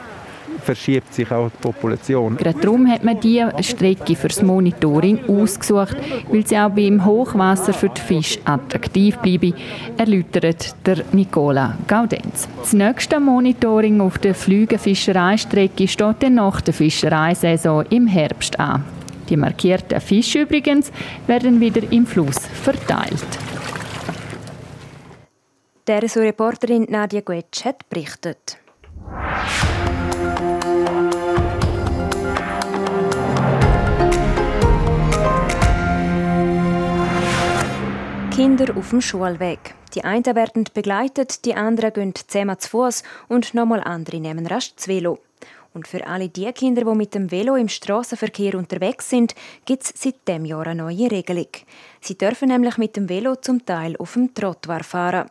verschiebt 0.63 1.13
sich 1.13 1.31
auch 1.31 1.51
die 1.51 1.59
Population. 1.61 2.37
Gerade 2.37 2.61
darum 2.61 2.89
hat 2.91 3.05
man 3.05 3.21
diese 3.21 3.53
Strecke 3.61 4.17
für 4.17 4.29
das 4.29 4.43
Monitoring 4.43 5.21
ausgesucht, 5.29 5.97
weil 6.31 6.47
sie 6.47 6.59
auch 6.59 6.71
beim 6.71 7.05
Hochwasser 7.05 7.73
für 7.73 7.89
die 7.89 8.01
Fische 8.01 8.41
attraktiv 8.45 9.17
bleibe, 9.19 9.53
erläutert 9.97 10.75
der 10.87 11.05
Nicola 11.13 11.77
Gaudenz. 11.87 12.49
Das 12.61 12.73
nächste 12.73 13.21
Monitoring 13.21 14.01
auf 14.01 14.19
der 14.19 14.35
Flügenfischereistrecke 14.35 15.89
steht 15.89 16.23
dann 16.23 16.35
nach 16.35 16.61
der 16.61 16.75
Fischereisaison 16.75 17.85
im 17.91 18.07
Herbst 18.07 18.59
an. 18.59 18.85
Die 19.29 19.37
markierten 19.37 20.01
Fische 20.01 20.43
übrigens 20.43 20.93
werden 21.27 21.61
wieder 21.61 21.83
im 21.91 22.07
Fluss 22.07 22.39
verteilt. 22.39 23.27
Der 25.87 26.03
Reporterin 26.03 26.87
Nadia 26.89 27.23
Guetsch 27.23 27.65
hat 27.65 27.89
berichtet. 27.89 28.62
Kinder 38.35 38.75
auf 38.79 38.89
dem 38.89 39.03
Schulweg. 39.03 39.75
Die 39.95 40.05
einen 40.05 40.25
werden 40.25 40.65
begleitet, 40.73 41.45
die 41.45 41.55
anderen 41.55 41.93
gehen 41.93 42.15
zusammen 42.15 42.59
zu 42.59 42.71
Fuß 42.71 43.03
und 43.29 43.53
nochmal 43.53 43.83
andere 43.83 44.21
nehmen 44.21 44.47
rasch 44.47 44.75
das 44.75 44.89
Velo. 44.89 45.19
Und 45.75 45.87
für 45.87 46.07
alle 46.07 46.31
die 46.31 46.51
Kinder, 46.53 46.83
die 46.83 46.97
mit 46.97 47.15
dem 47.15 47.31
Velo 47.31 47.57
im 47.57 47.69
Straßenverkehr 47.69 48.55
unterwegs 48.55 49.11
sind, 49.11 49.35
gibt 49.67 49.83
es 49.83 49.93
seit 49.95 50.27
dem 50.27 50.47
Jahr 50.47 50.67
eine 50.67 50.83
neue 50.83 51.11
Regelung. 51.11 51.49
Sie 52.01 52.17
dürfen 52.17 52.49
nämlich 52.49 52.79
mit 52.79 52.97
dem 52.97 53.11
Velo 53.11 53.37
zum 53.37 53.67
Teil 53.67 53.99
auf 53.99 54.15
dem 54.15 54.33
Trottoir 54.33 54.83
fahren. 54.83 55.29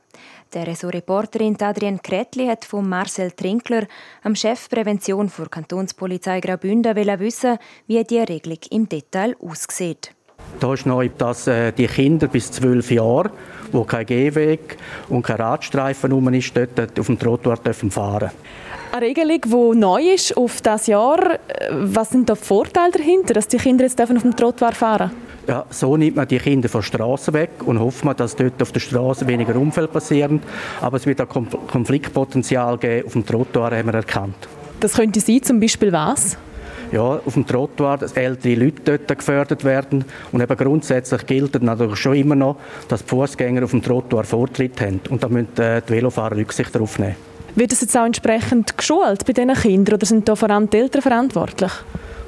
Der 0.54 0.68
Ressortreporterin 0.68 1.60
Adrienne 1.60 2.00
Kretli 2.04 2.46
hat 2.46 2.66
von 2.66 2.88
Marcel 2.88 3.32
Trinkler, 3.32 3.88
am 4.22 4.36
Chef 4.36 4.70
Prävention 4.70 5.32
der 5.36 5.48
Kantonspolizei 5.48 6.40
Graubünden, 6.40 6.96
wissen, 7.20 7.58
wie 7.88 8.04
die 8.04 8.20
Regelung 8.20 8.60
im 8.70 8.88
Detail 8.88 9.36
aussieht. 9.40 10.14
Da 10.60 10.74
ist 10.74 10.86
neu, 10.86 11.10
dass 11.18 11.48
äh, 11.48 11.72
die 11.72 11.88
Kinder 11.88 12.28
bis 12.28 12.52
zwölf 12.52 12.92
Jahre, 12.92 13.32
wo 13.72 13.84
kein 13.84 14.06
Gehweg 14.06 14.78
und 15.10 15.24
kein 15.24 15.38
Radstreifen 15.38 16.12
rum 16.12 16.32
ist, 16.34 16.56
dort 16.56 17.00
auf 17.00 17.08
dem 17.08 17.18
Trottoir 17.18 17.58
dürfen 17.58 17.90
fahren. 17.90 18.32
Eine 18.92 19.06
Regelung, 19.06 19.42
die 19.74 19.80
neu 19.80 20.02
ist 20.14 20.36
auf 20.36 20.62
das 20.62 20.88
Jahr. 20.88 21.40
Was 21.72 22.10
sind 22.10 22.30
da 22.30 22.34
die 22.34 22.42
Vorteile 22.42 22.92
dahinter, 22.92 23.34
dass 23.34 23.48
die 23.48 23.58
Kinder 23.58 23.86
jetzt 23.86 24.00
auf 24.02 24.10
dem 24.10 24.36
Trottoir 24.36 24.74
fahren 24.74 25.10
dürfen? 25.10 25.32
Ja, 25.48 25.66
so 25.70 25.98
nimmt 25.98 26.16
man 26.16 26.28
die 26.28 26.38
Kinder 26.38 26.70
von 26.70 26.82
der 26.82 26.86
Straße 26.86 27.34
weg 27.34 27.50
und 27.66 27.80
hofft 27.80 28.06
man, 28.06 28.16
dass 28.16 28.36
dort 28.36 28.62
auf 28.62 28.72
der 28.72 28.80
Straße 28.80 29.26
weniger 29.28 29.56
Unfälle 29.56 29.88
passieren. 29.88 30.42
Aber 30.80 30.98
es 30.98 31.06
wird 31.06 31.20
auch 31.22 31.28
Konfliktpotenzial 31.28 32.78
geben 32.78 33.08
auf 33.08 33.14
dem 33.14 33.26
Trottoir, 33.26 33.72
haben 33.72 33.88
wir 33.88 33.96
erkannt. 33.96 34.36
Das 34.80 34.94
könnte 34.94 35.20
sein, 35.20 35.42
zum 35.42 35.60
Beispiel 35.60 35.92
was? 35.92 36.38
Ja, 36.92 37.02
auf 37.26 37.34
dem 37.34 37.46
Trottoir, 37.46 37.98
dass 37.98 38.14
ältere 38.14 38.56
Leute 38.56 38.98
dort 38.98 39.18
gefördert 39.18 39.64
werden. 39.64 40.06
Und 40.32 40.42
eben 40.42 40.58
grundsätzlich 40.58 41.26
gilt 41.26 41.62
natürlich 41.62 41.98
schon 41.98 42.16
immer 42.16 42.36
noch, 42.36 42.58
dass 42.88 43.04
die 43.04 43.10
Fußgänger 43.10 43.64
auf 43.64 43.72
dem 43.72 43.82
Trottoir 43.82 44.24
Vortritt 44.24 44.80
haben. 44.82 45.00
Und 45.10 45.24
da 45.24 45.30
müssen 45.30 45.58
äh, 45.58 45.82
die 45.88 45.94
Velofahrer 45.94 46.36
Rücksicht 46.36 46.74
darauf 46.74 47.00
nehmen. 47.00 47.16
Wird 47.56 47.72
das 47.72 47.82
jetzt 47.82 47.98
auch 47.98 48.06
entsprechend 48.06 48.78
geschult 48.78 49.26
bei 49.26 49.34
diesen 49.34 49.54
Kindern 49.54 49.96
oder 49.96 50.06
sind 50.06 50.28
da 50.28 50.36
vor 50.36 50.50
allem 50.50 50.70
die 50.70 50.78
Eltern 50.78 51.02
verantwortlich? 51.02 51.72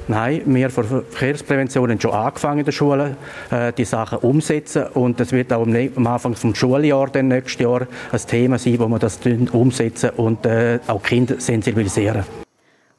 Nein, 0.06 0.42
wir 0.44 0.68
von 0.68 0.84
Verkehrsprävention 0.84 1.90
haben 1.90 2.00
schon 2.00 2.10
angefangen 2.10 2.58
in 2.58 2.64
der 2.66 2.72
Schule, 2.72 3.16
äh, 3.50 3.72
die 3.72 3.86
Sachen 3.86 4.18
umsetzen 4.18 4.84
und 4.92 5.18
das 5.18 5.32
wird 5.32 5.50
auch 5.50 5.66
am 5.66 6.06
Anfang 6.06 6.34
des 6.34 6.58
Schuljahres 6.58 7.12
dann 7.12 7.28
nächstes 7.28 7.62
Jahr 7.62 7.86
ein 8.12 8.20
Thema 8.26 8.58
sein, 8.58 8.78
wo 8.78 8.88
wir 8.88 8.98
das 8.98 9.18
umsetzen 9.52 10.10
und 10.10 10.44
äh, 10.44 10.78
auch 10.86 11.02
Kinder 11.02 11.36
sensibilisieren. 11.40 12.24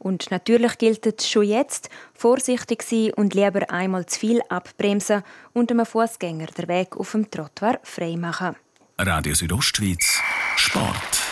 Und 0.06 0.30
natürlich 0.30 0.78
gilt 0.78 1.08
es 1.08 1.28
schon 1.28 1.46
jetzt, 1.46 1.90
vorsichtig 2.14 2.84
sein 2.84 3.12
und 3.16 3.34
lieber 3.34 3.72
einmal 3.72 4.06
zu 4.06 4.20
viel 4.20 4.40
abbremsen 4.50 5.24
und 5.52 5.72
einem 5.72 5.84
Fußgänger 5.84 6.46
den 6.46 6.68
Weg 6.68 6.96
auf 6.96 7.14
dem 7.14 7.32
Trottoir 7.32 7.80
freimachen. 7.82 8.56
Radio 9.00 9.34
Südostschweiz 9.34 10.22
Sport. 10.58 11.25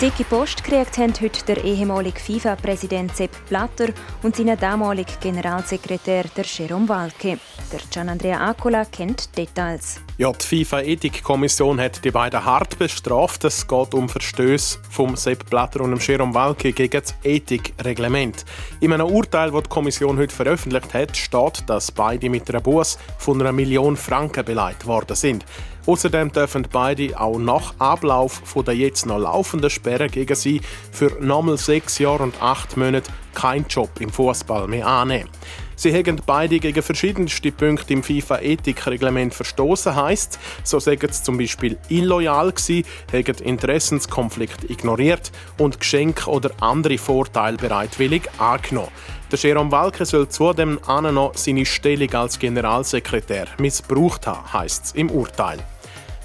Dicke 0.00 0.22
Post 0.22 0.62
gekriegt 0.62 0.96
haben 0.96 1.12
heute 1.20 1.44
der 1.44 1.64
ehemalige 1.64 2.20
FIFA-Präsident 2.20 3.16
Sepp 3.16 3.32
Blatter 3.48 3.88
und 4.22 4.36
sein 4.36 4.56
damaliger 4.56 5.16
Generalsekretär 5.20 6.26
der 6.36 6.44
Jerome 6.44 6.88
Walke. 6.88 7.40
Der 7.72 7.80
Gianandrea 7.90 8.48
Acola 8.48 8.84
kennt 8.84 9.36
Details. 9.36 10.00
Ja, 10.16 10.30
die 10.30 10.46
FIFA-Ethikkommission 10.46 11.80
hat 11.80 12.04
die 12.04 12.12
beiden 12.12 12.44
hart 12.44 12.78
bestraft. 12.78 13.42
Es 13.42 13.66
geht 13.66 13.92
um 13.92 14.08
Verstöße 14.08 14.78
vom 14.88 15.16
Sepp 15.16 15.50
Blatter 15.50 15.80
und 15.80 15.90
dem 15.90 15.98
Jerome 15.98 16.32
Walke 16.32 16.72
gegen 16.72 17.00
das 17.00 17.16
Ethikreglement. 17.24 18.44
In 18.78 18.92
einem 18.92 19.08
Urteil, 19.08 19.50
das 19.50 19.64
die 19.64 19.68
Kommission 19.68 20.16
heute 20.16 20.32
veröffentlicht 20.32 20.94
hat, 20.94 21.16
steht, 21.16 21.68
dass 21.68 21.90
beide 21.90 22.30
mit 22.30 22.48
einer 22.48 22.60
Buß 22.60 22.98
von 23.18 23.40
einer 23.40 23.50
Million 23.50 23.96
Franken 23.96 24.44
beleidigt 24.44 24.86
worden 24.86 25.16
sind. 25.16 25.44
Außerdem 25.88 26.32
dürfen 26.32 26.68
beide 26.70 27.18
auch 27.18 27.38
nach 27.38 27.72
Ablauf 27.78 28.42
der 28.54 28.76
jetzt 28.76 29.06
noch 29.06 29.18
laufenden 29.18 29.70
Sperre 29.70 30.08
gegen 30.08 30.34
sie 30.34 30.60
für 30.92 31.16
nochmal 31.18 31.56
sechs 31.56 31.98
Jahre 31.98 32.24
und 32.24 32.42
acht 32.42 32.76
Monate 32.76 33.10
keinen 33.32 33.64
Job 33.68 33.88
im 33.98 34.10
Fußball 34.10 34.68
mehr 34.68 34.86
annehmen. 34.86 35.30
Sie 35.76 35.94
haben 35.94 36.20
beide 36.26 36.58
gegen 36.58 36.82
verschiedenste 36.82 37.52
Punkte 37.52 37.94
im 37.94 38.02
FIFA-Ethikreglement 38.02 39.32
verstoßen, 39.32 39.96
heisst, 39.96 40.38
so 40.62 40.78
sagen 40.78 41.10
sie 41.10 41.22
zum 41.22 41.38
Beispiel 41.38 41.78
illoyal 41.88 42.52
gewesen, 42.52 42.84
haben 43.10 43.42
Interessenskonflikt 43.42 44.68
ignoriert 44.68 45.32
und 45.56 45.80
Geschenke 45.80 46.28
oder 46.28 46.50
andere 46.60 46.98
Vorteile 46.98 47.56
bereitwillig 47.56 48.28
angenommen. 48.36 48.92
Der 49.32 49.38
Jerome 49.38 49.72
Walke 49.72 50.04
soll 50.04 50.28
zudem 50.28 50.80
noch 50.86 51.32
seine 51.34 51.64
Stellung 51.64 52.12
als 52.12 52.38
Generalsekretär 52.38 53.46
missbraucht 53.58 54.26
haben, 54.26 54.52
heisst 54.52 54.86
es 54.86 54.92
im 54.92 55.10
Urteil. 55.10 55.64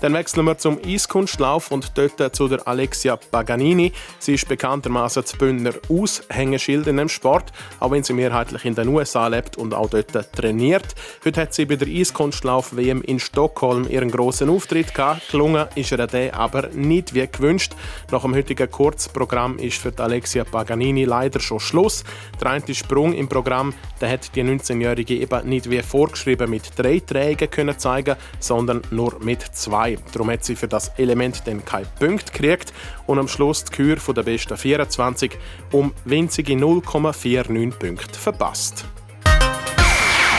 Dann 0.04 0.16
wechseln 0.16 0.44
wir 0.44 0.58
zum 0.58 0.80
Eiskunstlauf 0.86 1.72
und 1.72 1.98
dort 1.98 2.36
zu 2.36 2.50
der 2.50 2.68
Alexia 2.68 3.16
Paganini. 3.16 3.94
Sie 4.20 4.34
ist 4.34 4.50
bekanntermaßen 4.50 5.22
das 5.22 5.32
Bündner 5.32 5.72
Aushängeschild 5.88 6.88
in 6.88 6.98
dem 6.98 7.08
Sport, 7.08 7.54
auch 7.80 7.92
wenn 7.92 8.04
sie 8.04 8.12
mehrheitlich 8.12 8.66
in 8.66 8.76
den 8.76 8.90
USA 8.90 9.28
lebt 9.28 9.56
und 9.56 9.74
auch 9.74 9.90
dort 9.90 10.12
trainiert. 10.34 10.84
Heute 11.24 11.40
hat 11.44 11.54
sie 11.54 11.64
bei 11.64 11.78
der 11.78 11.88
Eiskunstlauf-WM 11.88 13.02
in 13.02 13.18
Stockholm 13.18 13.90
ihren 13.90 14.12
grossen 14.12 14.50
Auftritt 14.50 14.94
gehabt. 14.94 15.30
Gelungen 15.32 15.68
ist 15.76 15.94
ihr 15.94 16.06
der 16.06 16.36
aber 16.36 16.68
nicht 16.74 17.14
wie 17.14 17.26
gewünscht. 17.26 17.72
Nach 18.12 18.24
dem 18.24 18.36
heutigen 18.36 18.70
Kurzprogramm 18.70 19.58
ist 19.58 19.78
für 19.78 19.94
die 19.94 20.02
Alexia 20.02 20.44
Paganini 20.44 21.06
leider 21.06 21.40
schon 21.40 21.62
Schluss. 21.62 22.04
Der 22.42 22.52
eine 22.52 22.76
Sprung 22.76 23.14
im 23.14 23.30
Programm, 23.30 23.74
der 24.02 24.12
hat 24.12 24.36
die 24.36 24.44
19-Jährige 24.44 25.16
eben 25.16 25.48
nicht 25.48 25.70
wie 25.70 25.82
vorgeschrieben 25.82 26.50
mit 26.50 26.78
drei 26.78 27.00
Trägen 27.00 27.50
können 27.50 27.80
zeigen, 27.80 28.18
sondern 28.42 28.82
nur 28.92 29.18
mit 29.24 29.44
zwei. 29.54 29.93
Darum 30.12 30.30
hat 30.30 30.44
sie 30.44 30.56
für 30.56 30.68
das 30.68 30.90
Element 30.98 31.46
dann 31.46 31.64
keinen 31.66 31.88
Punkt 32.00 32.34
gekriegt 32.34 32.74
und 33.08 33.20
am 33.20 33.28
Schluss 33.28 33.64
die 33.66 33.72
Kür 33.74 33.96
der 33.96 34.24
besten 34.24 34.58
24 34.58 35.38
um 35.72 35.94
winzige 36.06 36.54
0,49 36.54 37.72
Punkte 37.72 38.20
verpasst. 38.20 38.86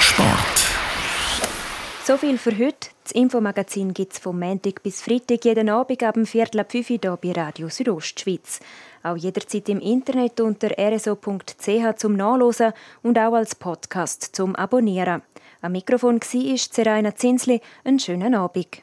Sport. 0.00 0.54
So 2.04 2.16
viel 2.16 2.36
für 2.38 2.56
heute. 2.58 2.90
Das 3.02 3.12
Infomagazin 3.12 3.92
gibt 3.92 4.14
es 4.14 4.18
vom 4.18 4.38
Montag 4.38 4.82
bis 4.82 5.02
Freitag 5.02 5.44
jeden 5.44 5.68
Abend 5.68 6.02
ab 6.02 6.14
dem 6.14 6.24
Viertel 6.24 6.60
ab 6.60 6.72
5 6.72 6.90
Uhr 6.90 7.18
bei 7.18 7.32
Radio 7.32 7.68
Südostschweiz. 7.68 8.60
Auch 9.02 9.16
jederzeit 9.16 9.68
im 9.68 9.80
Internet 9.80 10.40
unter 10.40 10.70
rso.ch 10.78 11.96
zum 11.96 12.14
Nachlesen 12.14 12.72
und 13.02 13.18
auch 13.18 13.34
als 13.34 13.54
Podcast 13.54 14.34
zum 14.34 14.56
Abonnieren. 14.56 15.22
Am 15.60 15.72
Mikrofon 15.72 16.20
war 16.20 16.58
Seraina 16.58 17.14
Zinsli. 17.14 17.60
Einen 17.84 17.98
schönen 17.98 18.34
Abend. 18.34 18.82